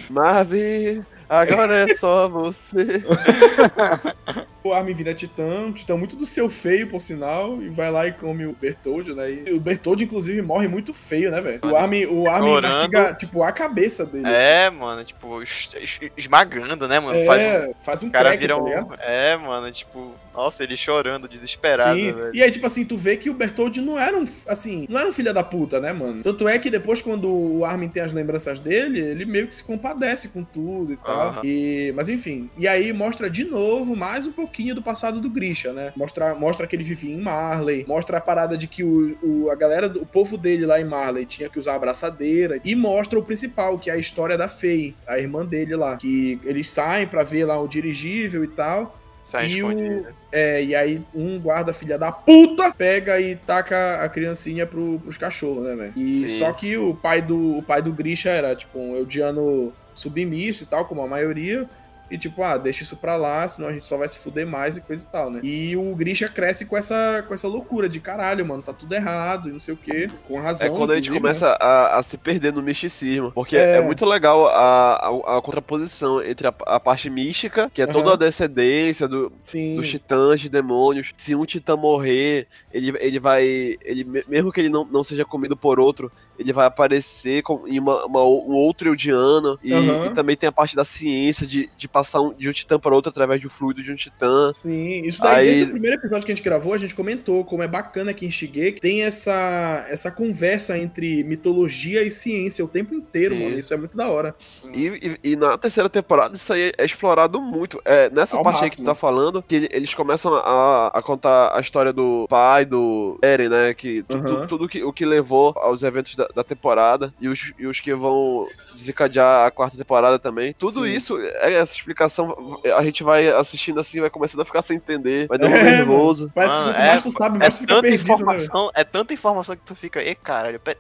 [0.10, 3.04] Marvin, agora é só você.
[4.64, 8.08] O Armin vira titã, um titã muito do seu feio, por sinal, e vai lá
[8.08, 9.30] e come o Bertold, né?
[9.46, 11.60] E o Bertold, inclusive, morre muito feio, né, velho?
[11.64, 14.28] O Armin, o Armin mastiga, tipo, a cabeça dele.
[14.28, 17.18] É, mano, tipo, es- es- esmagando, né, mano?
[17.18, 17.26] assim.
[17.26, 18.66] Faz um- É, faz um cara crack, vira tá um.
[18.66, 18.94] ligado?
[19.02, 22.32] É, mano, tipo, nossa, ele chorando, desesperado, Sim, velho.
[22.34, 25.08] e aí, tipo assim, tu vê que o Bertold não era um, assim, não era
[25.08, 26.24] um filho da puta, né, mano?
[26.24, 29.64] Tanto é que depois, quando o Armin tem as lembranças dele, ele meio que se
[29.64, 31.42] compadece com tudo e tal.
[31.44, 35.74] E, mas enfim, e aí mostra de novo mais um pouquinho do passado do Grisha,
[35.74, 35.92] né?
[35.96, 39.56] Mostra, mostra que ele vivia em Marley, mostra a parada de que o, o- a
[39.56, 43.18] galera, do- o povo dele lá em Marley tinha que usar a abraçadeira, e mostra
[43.18, 47.08] o principal, que é a história da Faye, a irmã dele lá, que eles saem
[47.08, 51.74] pra ver lá o dirigível e tal, Sai e o, é, e aí um guarda
[51.74, 55.94] filha da puta pega e taca a criancinha pro, pros cachorros, né, velho?
[55.96, 56.38] E Sim.
[56.38, 60.68] só que o pai do o pai do Grisha era tipo um eudiano submisso e
[60.68, 61.68] tal, como a maioria.
[62.12, 64.78] E tipo, ah, deixa isso pra lá, senão a gente só vai se fuder mais
[64.78, 65.40] e coisa e tal, né?
[65.44, 69.50] E o Grisha cresce com essa, com essa loucura de caralho, mano, tá tudo errado
[69.50, 70.10] e não sei o quê.
[70.28, 70.76] Com É razão.
[70.78, 71.18] quando a gente né?
[71.18, 73.32] começa a, a se perder no misticismo.
[73.32, 73.78] Porque É.
[73.78, 78.06] é, muito legal a, a, a contraposição entre a, a parte mística, que é toda
[78.10, 78.14] Aham.
[78.14, 79.76] a descendência do, Sim.
[79.78, 81.12] dos titãs, de demônios.
[81.18, 83.44] Se um titã morrer, ele, ele vai.
[83.84, 87.68] Ele, me- mesmo que ele não, não seja comido por outro, ele vai aparecer com,
[87.68, 89.60] em uma, uma- um outro Eldiano.
[89.64, 90.08] E, Aham.
[90.08, 92.96] e também tem a parte da ciência de, de passar um- de um titã para
[92.96, 94.52] outro através do fluido de um titã.
[94.54, 97.44] Sim, isso daí Aí- desde o primeiro episódio que a gente gravou, a gente comentou
[97.46, 102.68] como é bacana que em Shigeki tem essa, essa conversa entre mitologia e ciência o
[102.68, 103.44] tempo inteiro, Sim.
[103.44, 103.60] mano.
[103.60, 104.36] Isso é muito da hora.
[104.38, 104.72] Sim.
[104.74, 104.88] E,
[105.24, 107.82] e- e na terceira temporada isso aí é explorado muito.
[107.86, 108.86] É, nessa Ao parte aí que tu máximo.
[108.86, 113.50] tá falando, que ele- eles começam a, a contar a história do pai, do Eren,
[113.50, 113.74] né?
[113.74, 114.48] Que tu- tu- Aham.
[114.48, 117.94] tudo que, o que levou aos eventos da, da temporada e os, e os que
[117.94, 120.54] vão desencadear a quarta temporada também.
[120.54, 120.92] Tudo Sim.
[120.92, 125.28] isso, é essa explicação, a gente vai assistindo assim, vai começando a ficar sem entender,
[125.28, 126.32] vai dando É, nervoso.
[126.34, 128.14] Parece Mano, que quanto é- mais tu sabe, É mais tu fica tanta perdido, né?
[128.14, 130.78] informação, é tanta informação que tu fica, e caralho, pera-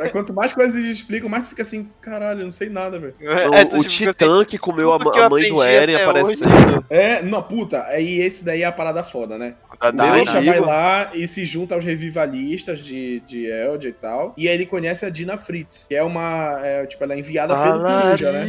[0.00, 2.98] Aí Quanto mais coisas eles explicam, mais tu fica assim, caralho, eu não sei nada,
[2.98, 3.14] velho.
[3.20, 6.84] É, o titã que comeu a, que a mãe do Eren aparecendo.
[6.88, 9.56] É, não, puta, aí esse daí é a parada foda, né?
[9.90, 10.40] Da Dyna.
[10.40, 14.34] vai lá e se junta aos revivalistas de, de Eldia e tal.
[14.36, 16.60] E aí ele conhece a Dina Fritz, que é uma.
[16.62, 18.46] é, tipo, ela é enviada pelo Coruja, né?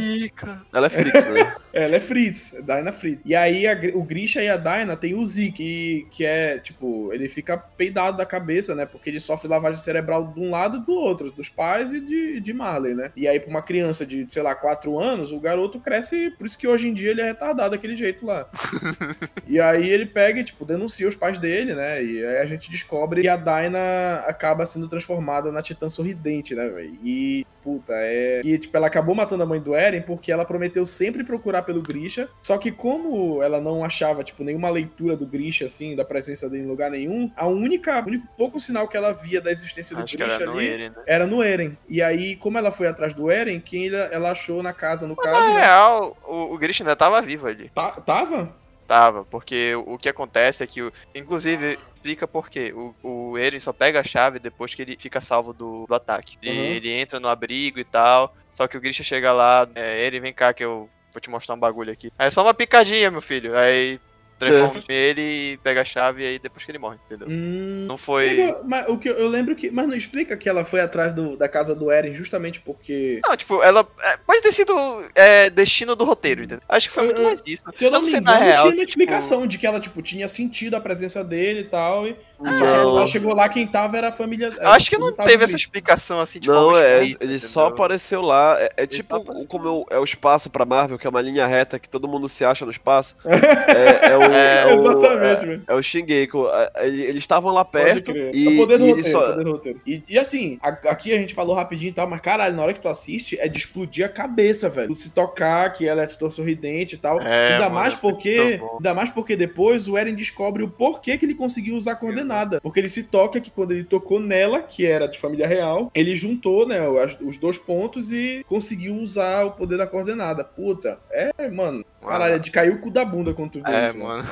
[0.72, 1.56] Ela é Frix, né?
[1.76, 3.22] Ela é Fritz, Dyna Fritz.
[3.26, 7.12] E aí a o Grisha e a Dyna tem o Zeke, que, que é, tipo,
[7.12, 8.86] ele fica peidado da cabeça, né?
[8.86, 12.40] Porque ele sofre lavagem cerebral de um lado e do outro, dos pais e de,
[12.40, 13.12] de Marley, né?
[13.14, 16.58] E aí, pra uma criança de, sei lá, 4 anos, o garoto cresce, por isso
[16.58, 18.48] que hoje em dia ele é retardado daquele jeito lá.
[19.46, 22.02] e aí ele pega e, tipo, denuncia os pais dele, né?
[22.02, 26.68] E aí a gente descobre que a Dyna acaba sendo transformada na Titã Sorridente, né,
[26.68, 26.98] velho?
[27.04, 28.42] E, puta, é.
[28.42, 31.82] Que, tipo, ela acabou matando a mãe do Eren porque ela prometeu sempre procurar pelo
[31.82, 32.28] Grisha.
[32.40, 36.62] Só que, como ela não achava, tipo, nenhuma leitura do Grisha, assim, da presença dele
[36.62, 40.04] em lugar nenhum, a única, o único pouco sinal que ela via da existência do
[40.04, 41.02] Acho Grisha era no ali Eren, né?
[41.06, 41.76] era no Eren.
[41.88, 45.16] E aí, como ela foi atrás do Eren, quem ela, ela achou na casa, no
[45.16, 45.60] Na caso, né?
[45.60, 47.68] real, o, o Grisha ainda tava vivo ali.
[47.74, 48.54] Ta- tava?
[48.86, 51.76] Tava, porque o, que acontece é que, inclusive,
[52.06, 52.72] explica por quê.
[52.72, 56.36] O, o Eren só pega a chave depois que ele fica salvo do, do ataque.
[56.40, 56.54] E Uhum.
[56.56, 58.34] ele entra no abrigo e tal.
[58.54, 61.54] Só que o Grisha chega lá, é, Eren, vem cá que eu vou te mostrar
[61.54, 62.10] um bagulho aqui.
[62.18, 63.56] Aí é só uma picadinha, meu filho.
[63.56, 64.00] Aí
[64.38, 65.22] transforma ele
[65.52, 67.26] e pega a chave e aí depois que ele morre, entendeu?
[67.28, 67.86] Hum.
[67.88, 68.28] Não foi.
[68.28, 69.70] Pegou, Mas o que eu, eu lembro que.
[69.70, 73.20] Mas não explica que ela foi atrás do- da casa do Eren justamente porque.
[73.26, 73.86] Não, tipo, ela.
[74.02, 74.72] é, pode ter sido
[75.14, 76.62] é, destino do roteiro, entendeu?
[76.68, 77.62] Acho que foi Eu- muito eu- mais isso.
[77.72, 79.80] Se eu não, me sei engano, na real, tinha uma tipo, explicação de que ela,
[79.80, 82.06] tipo, tinha sentido a presença dele e tal.
[82.06, 82.52] E Não.
[82.98, 84.52] ela chegou lá, quem tava era a família.
[84.60, 87.60] Eu acho que não teve essa explicação assim de Não, forma é, explícita, ele só
[87.62, 87.74] entendeu?
[87.74, 88.56] apareceu lá.
[88.60, 91.22] É, é tipo só como é o, é o espaço pra Marvel, que é uma
[91.22, 93.16] linha reta que todo mundo se acha no espaço.
[93.26, 95.62] É, é o, É, é o- Exatamente, é- velho.
[95.66, 96.36] É o Shingeki.
[96.36, 99.22] é, ele- Eles estavam lá perto e, é o poder do e roteiro, só.
[99.24, 99.80] é poder do roteiro.
[99.86, 102.72] E, e assim, a- aqui a gente falou rapidinho e tal, mas caralho, na hora
[102.72, 104.88] que tu assiste, é de explodir a cabeça, velho.
[104.88, 107.20] Tu se tocar, que ela é tutor sorridente e tal.
[107.20, 108.60] É, ainda mano, mais é porque.
[108.76, 111.96] Ainda mais porque depois o Eren descobre o porquê que ele conseguiu usar a
[112.26, 112.60] coordenada.
[112.60, 116.14] Porque ele se toca que quando ele tocou nela, que era de família real, ele
[116.16, 116.80] juntou, né,
[117.20, 120.44] os dois pontos e conseguiu usar o poder da coordenada.
[120.44, 121.84] Puta, é, mano.
[122.00, 123.98] Caralho, é de cair o cu da bunda quando tu vê É, isso.
[123.98, 124.24] mano.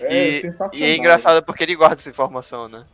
[0.00, 0.70] É E- sensacional.
[0.74, 2.84] E é engraçado porque ele guarda essa informação, né?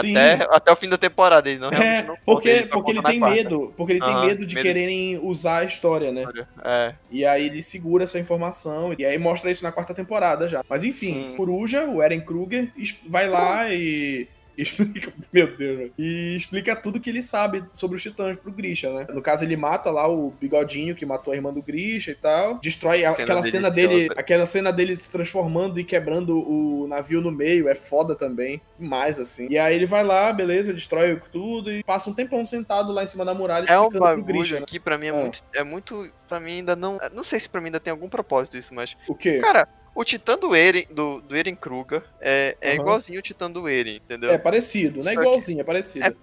[0.00, 0.16] Sim.
[0.16, 1.48] Até, até o fim da temporada.
[1.50, 3.36] Ele não realmente É, não porque, ele porque ele tem quarta.
[3.36, 3.74] medo.
[3.76, 4.64] Porque ele tem medo de medo.
[4.64, 6.24] quererem usar a história, né?
[6.64, 6.94] É.
[7.10, 8.94] E aí ele segura essa informação.
[8.98, 10.64] E aí mostra isso na quarta temporada já.
[10.68, 11.34] Mas enfim, Sim.
[11.36, 12.72] Coruja, o Eren Kruger,
[13.08, 14.26] vai lá e.
[14.58, 15.92] Explica, meu Deus, velho.
[15.98, 19.06] E explica tudo que ele sabe sobre os titãs pro Grisha, né?
[19.10, 22.58] No caso, ele mata lá o bigodinho que matou a irmã do Grisha e tal.
[22.58, 24.08] Destrói a- Cena aquela cena dele.
[24.16, 27.68] Aquela cena dele se transformando e quebrando o navio no meio.
[27.68, 28.60] É foda também.
[28.78, 29.46] Demais, assim.
[29.50, 33.06] E aí ele vai lá, beleza, destrói tudo e passa um tempão sentado lá em
[33.06, 34.60] cima da muralha É um bagulho Grisha.
[34.60, 34.66] né?
[34.66, 35.12] que pra mim é, É.
[35.12, 35.44] muito.
[35.54, 36.10] É muito.
[36.28, 36.98] Pra mim ainda não.
[37.12, 38.96] Não sei se pra mim ainda tem algum propósito isso, mas.
[39.08, 39.38] O quê?
[39.38, 42.80] Cara, o Titã do Eren, do, do Eren Kruger é, é Aham.
[42.80, 44.30] igualzinho o Titã do Eren, entendeu?
[44.30, 46.16] É parecido, não é igualzinho, é parecido.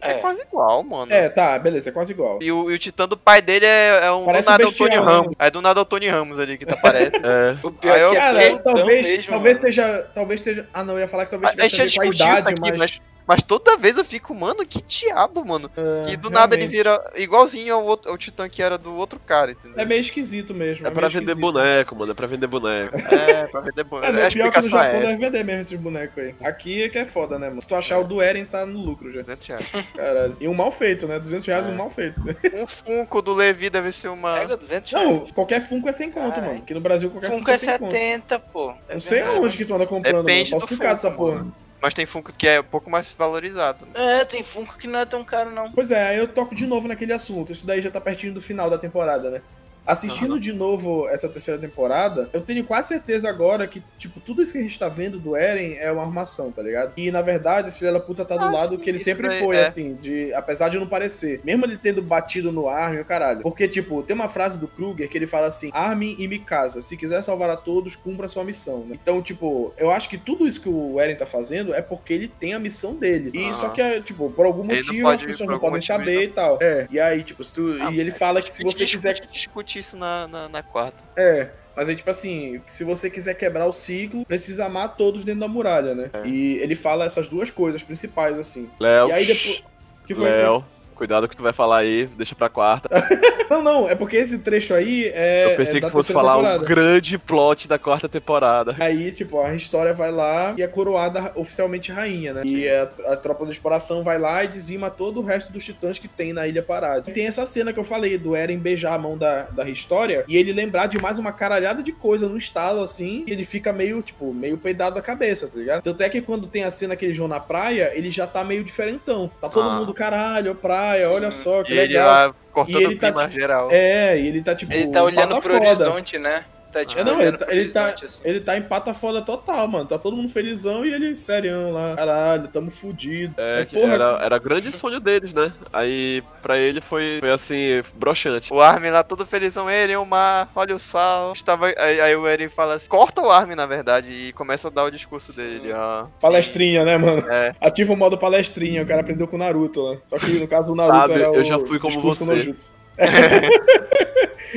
[0.00, 0.14] É, É.
[0.14, 1.12] quase igual, mano.
[1.12, 2.38] É, tá, beleza, é quase igual.
[2.40, 4.66] E o, e o Titã do pai dele é, é um Parece do nada um
[4.66, 5.12] é o Tony bestial, né?
[5.12, 5.32] Ramos.
[5.38, 7.12] É do nada é o Tony Ramos ali que tá aparece.
[7.24, 7.56] É.
[7.66, 10.10] O pior eu- é que é Cara, talvez, mesmo, talvez esteja.
[10.14, 10.68] Talvez esteja.
[10.72, 12.78] Ah, não, eu ia falar que talvez A- a tivesse a a isso idade, aqui,
[12.78, 13.00] mas.
[13.26, 15.70] Mas toda vez eu fico, mano, que diabo, mano.
[15.76, 16.76] é, Que do nada ele realmente.
[16.76, 19.78] vira igualzinho ao, outro, ao Titã que era do outro cara, entendeu?
[19.78, 20.86] É meio esquisito mesmo.
[20.86, 21.40] É pra meio vender esquisito.
[21.52, 22.12] boneco, mano.
[22.12, 22.94] É pra vender boneco.
[23.14, 24.12] É, pra vender boneco.
[24.16, 26.34] É, no a pior que no Japão é deve vender mesmo esses bonecos aí.
[26.42, 27.60] Aqui é que é foda, né, mano?
[27.62, 29.22] Se tu achar o do Eren, tá no lucro já.
[29.22, 29.66] 200 reais.
[29.96, 30.36] Caralho.
[30.40, 31.18] E um mal feito, né?
[31.18, 31.70] 200 reais É.
[31.70, 32.22] um mal feito.
[32.24, 32.36] Né?
[32.54, 34.38] Um Funko do Levi deve ser uma.
[34.38, 35.08] Pega 200 reais.
[35.08, 36.58] Não, qualquer Funko é 100 conto, mano.
[36.58, 37.90] Aqui no Brasil qualquer Funko, Funko é é 100 conto.
[37.92, 38.74] 70, pô.
[38.88, 40.60] É Não sei aonde que tu anda comprando, Depende mano.
[40.60, 41.36] do Falsificado essa Funko, porra.
[41.38, 41.56] mano.
[41.84, 43.86] Mas tem Funko que é um pouco mais valorizado.
[43.92, 45.70] É, tem Funko que não é tão caro, não.
[45.70, 47.52] Pois é, aí eu toco de novo naquele assunto.
[47.52, 49.42] Isso daí já tá pertinho do final da temporada, né?
[49.86, 54.52] Assistindo de novo essa terceira temporada, eu tenho quase certeza agora que, tipo, tudo isso
[54.52, 56.92] que a gente tá vendo do Eren é uma armação, tá ligado?
[56.96, 59.28] E, na verdade, esse filho da puta tá do Ah, lado sim, que ele sempre
[59.28, 59.62] daí, foi, é.
[59.62, 60.32] assim, de.
[60.34, 61.40] Apesar de não parecer.
[61.44, 63.42] Mesmo ele tendo batido no Armin, o caralho.
[63.42, 66.96] Porque, tipo, tem uma frase do Kruger que ele fala assim: Armin e Mikasa, se
[66.96, 68.98] quiser salvar a todos, cumpra a sua missão, né?
[69.00, 72.28] Então, tipo, eu acho que tudo isso que o Eren tá fazendo é porque ele
[72.28, 73.30] tem a missão dele.
[73.34, 73.52] E Aham.
[73.54, 76.28] só que, tipo, por algum Ele não motivo as pode- pessoas não podem saber e
[76.28, 76.58] tal.
[76.62, 76.86] É.
[76.90, 77.76] E aí, tipo, se tu.
[77.82, 81.02] Ah, e ele fala que se você quiser discute, isso na, na, na quarta.
[81.16, 85.40] é, mas aí, tipo assim, se você quiser quebrar o ciclo, precisa amar todos dentro
[85.40, 86.10] da muralha, né?
[86.12, 86.26] É.
[86.26, 88.70] E ele fala essas duas coisas principais, assim.
[88.78, 89.08] Léo.
[89.08, 89.64] E aí depois.
[90.06, 90.30] Que foi?
[90.30, 90.64] Léo.
[90.94, 92.88] Cuidado o que tu vai falar aí, deixa pra quarta.
[93.50, 95.52] Não, não, é porque esse trecho aí é.
[95.52, 96.64] Eu pensei é que tu fosse falar o temporada.
[96.64, 98.74] grande plot da quarta temporada.
[98.80, 102.42] Aí, tipo, a história vai lá e é coroada oficialmente rainha, né?
[102.44, 105.98] E a, a tropa da exploração vai lá e dizima todo o resto dos titãs
[105.98, 107.04] que tem na Ilha Parada.
[107.08, 110.24] E tem essa cena que eu falei, do Eren beijar a mão da, da história
[110.26, 113.74] e ele lembrar de mais uma caralhada de coisa no estalo, assim, e ele fica
[113.74, 115.82] meio, tipo, meio peidado da cabeça, tá ligado?
[115.82, 118.42] Tanto é que quando tem a cena que eles vão na praia, ele já tá
[118.42, 119.30] meio diferentão.
[119.38, 119.76] Tá todo Ah.
[119.80, 121.04] mundo, caralho, praia, Sim.
[121.06, 122.06] olha só, que E ele legal.
[122.06, 123.68] lá cortando E ele o tá, clima geral.
[123.70, 125.66] É, e ele tá, tipo, Ele tá olhando pro foda.
[125.66, 126.44] horizonte, né?
[126.74, 128.22] Tá tipo É, não, ele tá, ele, tá, horizonte, assim.
[128.24, 129.86] ele tá em pata foda total, mano.
[129.86, 131.94] Tá todo mundo felizão e ele serião lá.
[131.94, 133.34] Caralho, tamo fudido.
[133.38, 133.94] É, É, porra.
[133.94, 135.52] era, era grande sonho deles, né?
[135.72, 138.52] Aí, pra ele foi, foi assim, broxante.
[138.52, 141.32] O Armin lá todo felizão, Eren, o mar, olha o sol.
[141.32, 141.66] Estava...
[141.66, 144.84] Aí, aí o Eren fala assim, corta o Armin, na verdade, e começa a dar
[144.84, 146.06] o discurso dele, ó.
[146.20, 147.24] Palestrinha, né, mano?
[147.30, 147.54] É.
[147.60, 149.96] Ativa o modo palestrinha, o cara aprendeu com o Naruto lá.
[150.04, 152.54] Só que no caso do Naruto Sabe, era o eu já fui como você.
[152.98, 153.84] Jutsu.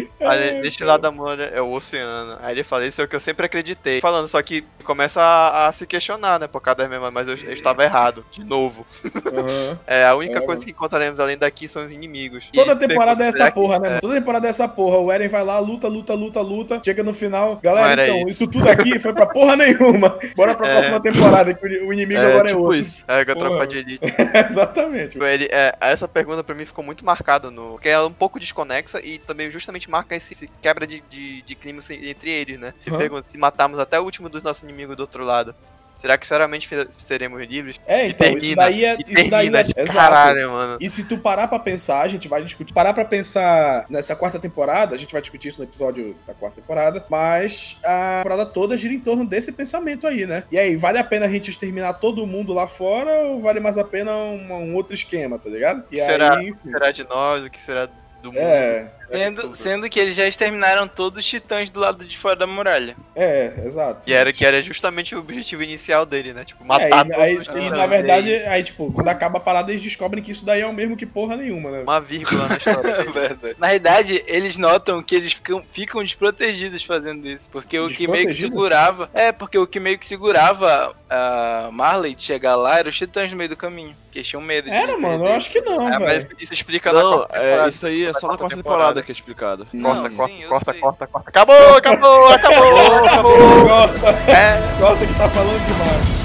[0.19, 2.38] Aí, deste lado da mão é o oceano.
[2.41, 4.01] Aí ele fala, isso é o que eu sempre acreditei.
[4.01, 6.47] Falando, só que começa a, a se questionar, né?
[6.47, 8.85] Por causa das mesmas, mas eu, eu estava errado, de novo.
[9.25, 9.79] Aham.
[9.88, 12.49] É, a única É, coisa que encontraremos além daqui são os inimigos.
[12.53, 14.01] E Toda eles temporada é essa que- porra, né, mano?
[14.01, 14.97] Toda temporada é essa porra.
[14.97, 16.81] O Eren vai lá, luta, luta, luta, luta.
[16.83, 17.59] Chega no final.
[17.63, 18.27] Galera, era então, isso.
[18.29, 20.19] isso tudo aqui foi pra porra nenhuma.
[20.35, 20.73] Bora pra É.
[20.73, 22.75] próxima temporada, que o inimigo É, agora é tipo outro.
[22.77, 23.03] isso.
[23.07, 24.05] É, com a tropa de elite.
[24.51, 25.11] Exatamente.
[25.11, 27.71] Tipo, Ele, é, essa pergunta pra mim ficou muito marcada no.
[27.71, 31.41] Porque ela é um pouco desconexa e também justamente marca esse, esse quebra de, de,
[31.41, 32.73] de clima entre eles, né?
[32.84, 32.97] Se Aham.
[32.97, 35.55] pergunta se matarmos até o último dos nossos inimigos do outro lado.
[35.99, 37.80] Será que sinceramente fi- seremos livres?
[37.88, 38.97] É, E então, isso termina, daí é.
[39.07, 39.63] e Isso daí é.
[39.63, 39.97] tipo, Exato.
[39.97, 40.78] caralho, mano.
[40.80, 42.71] E se tu parar pra pensar, a gente vai discutir.
[42.71, 46.61] Parar pra pensar nessa quarta temporada, a gente vai discutir isso no episódio da quarta
[46.61, 50.43] temporada, mas a temporada toda gira em torno desse pensamento aí, né?
[50.51, 53.80] E aí, vale a pena a gente exterminar todo mundo lá fora ou vale mais
[53.80, 55.84] a pena um, um outro esquema, tá ligado?
[55.91, 56.38] E Será?
[56.38, 56.51] aí.
[56.51, 57.43] O que será de nós?
[57.43, 57.89] O que será
[58.22, 58.39] do mundo?
[58.39, 62.47] É, Sendo, sendo que eles já exterminaram todos os titãs do lado de fora da
[62.47, 62.95] muralha.
[63.15, 64.05] é, exato.
[64.05, 66.43] Que era, que era justamente o objetivo inicial dele, né?
[66.45, 67.77] Tipo, É, matar e, aí, todos os e, titãs.
[67.77, 70.61] na E verdade, aí, aí, tipo, quando acaba a parada, eles descobrem que isso daí
[70.61, 71.81] é o mesmo que porra nenhuma, né?
[71.83, 73.11] Uma vírgula na história dele.
[73.17, 73.55] Verdade.
[73.57, 77.49] Na realidade, eles notam que eles ficam, ficam desprotegidos fazendo isso.
[77.49, 79.09] Porque o que meio que segurava.
[79.13, 83.31] É, porque o que meio que segurava a Marley de chegar lá era os titãs
[83.31, 83.95] no meio do caminho.
[84.11, 84.75] Que eles tinham medo de.
[84.75, 87.69] Era, mano, eu acho que não, É, mas isso explica na Não, quarta é, temporada.
[87.69, 88.96] isso aí é Na só na quarta quarta temporada.
[89.03, 89.65] Que é explicado.
[89.65, 90.79] Corta, Não, corta, sim, corta, sei.
[90.81, 91.29] corta, corta.
[91.29, 93.67] Acabou, acabou, acabou, acabou.
[93.67, 96.17] Corta, É, corta que tá falando demais.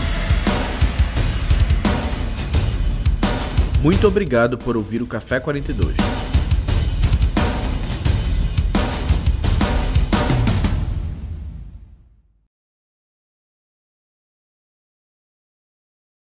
[3.83, 5.97] Muito obrigado por ouvir o Café 42.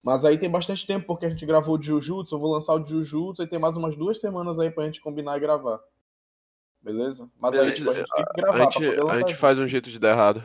[0.05, 2.85] Mas aí tem bastante tempo, porque a gente gravou o Jujutsu, eu vou lançar o
[2.85, 5.79] Jujutsu e tem mais umas duas semanas aí pra gente combinar e gravar.
[6.83, 7.31] Beleza?
[7.39, 9.59] Mas aí tipo, a gente tem que gravar a gente, pra poder a gente faz
[9.59, 10.43] um jeito de dar errado.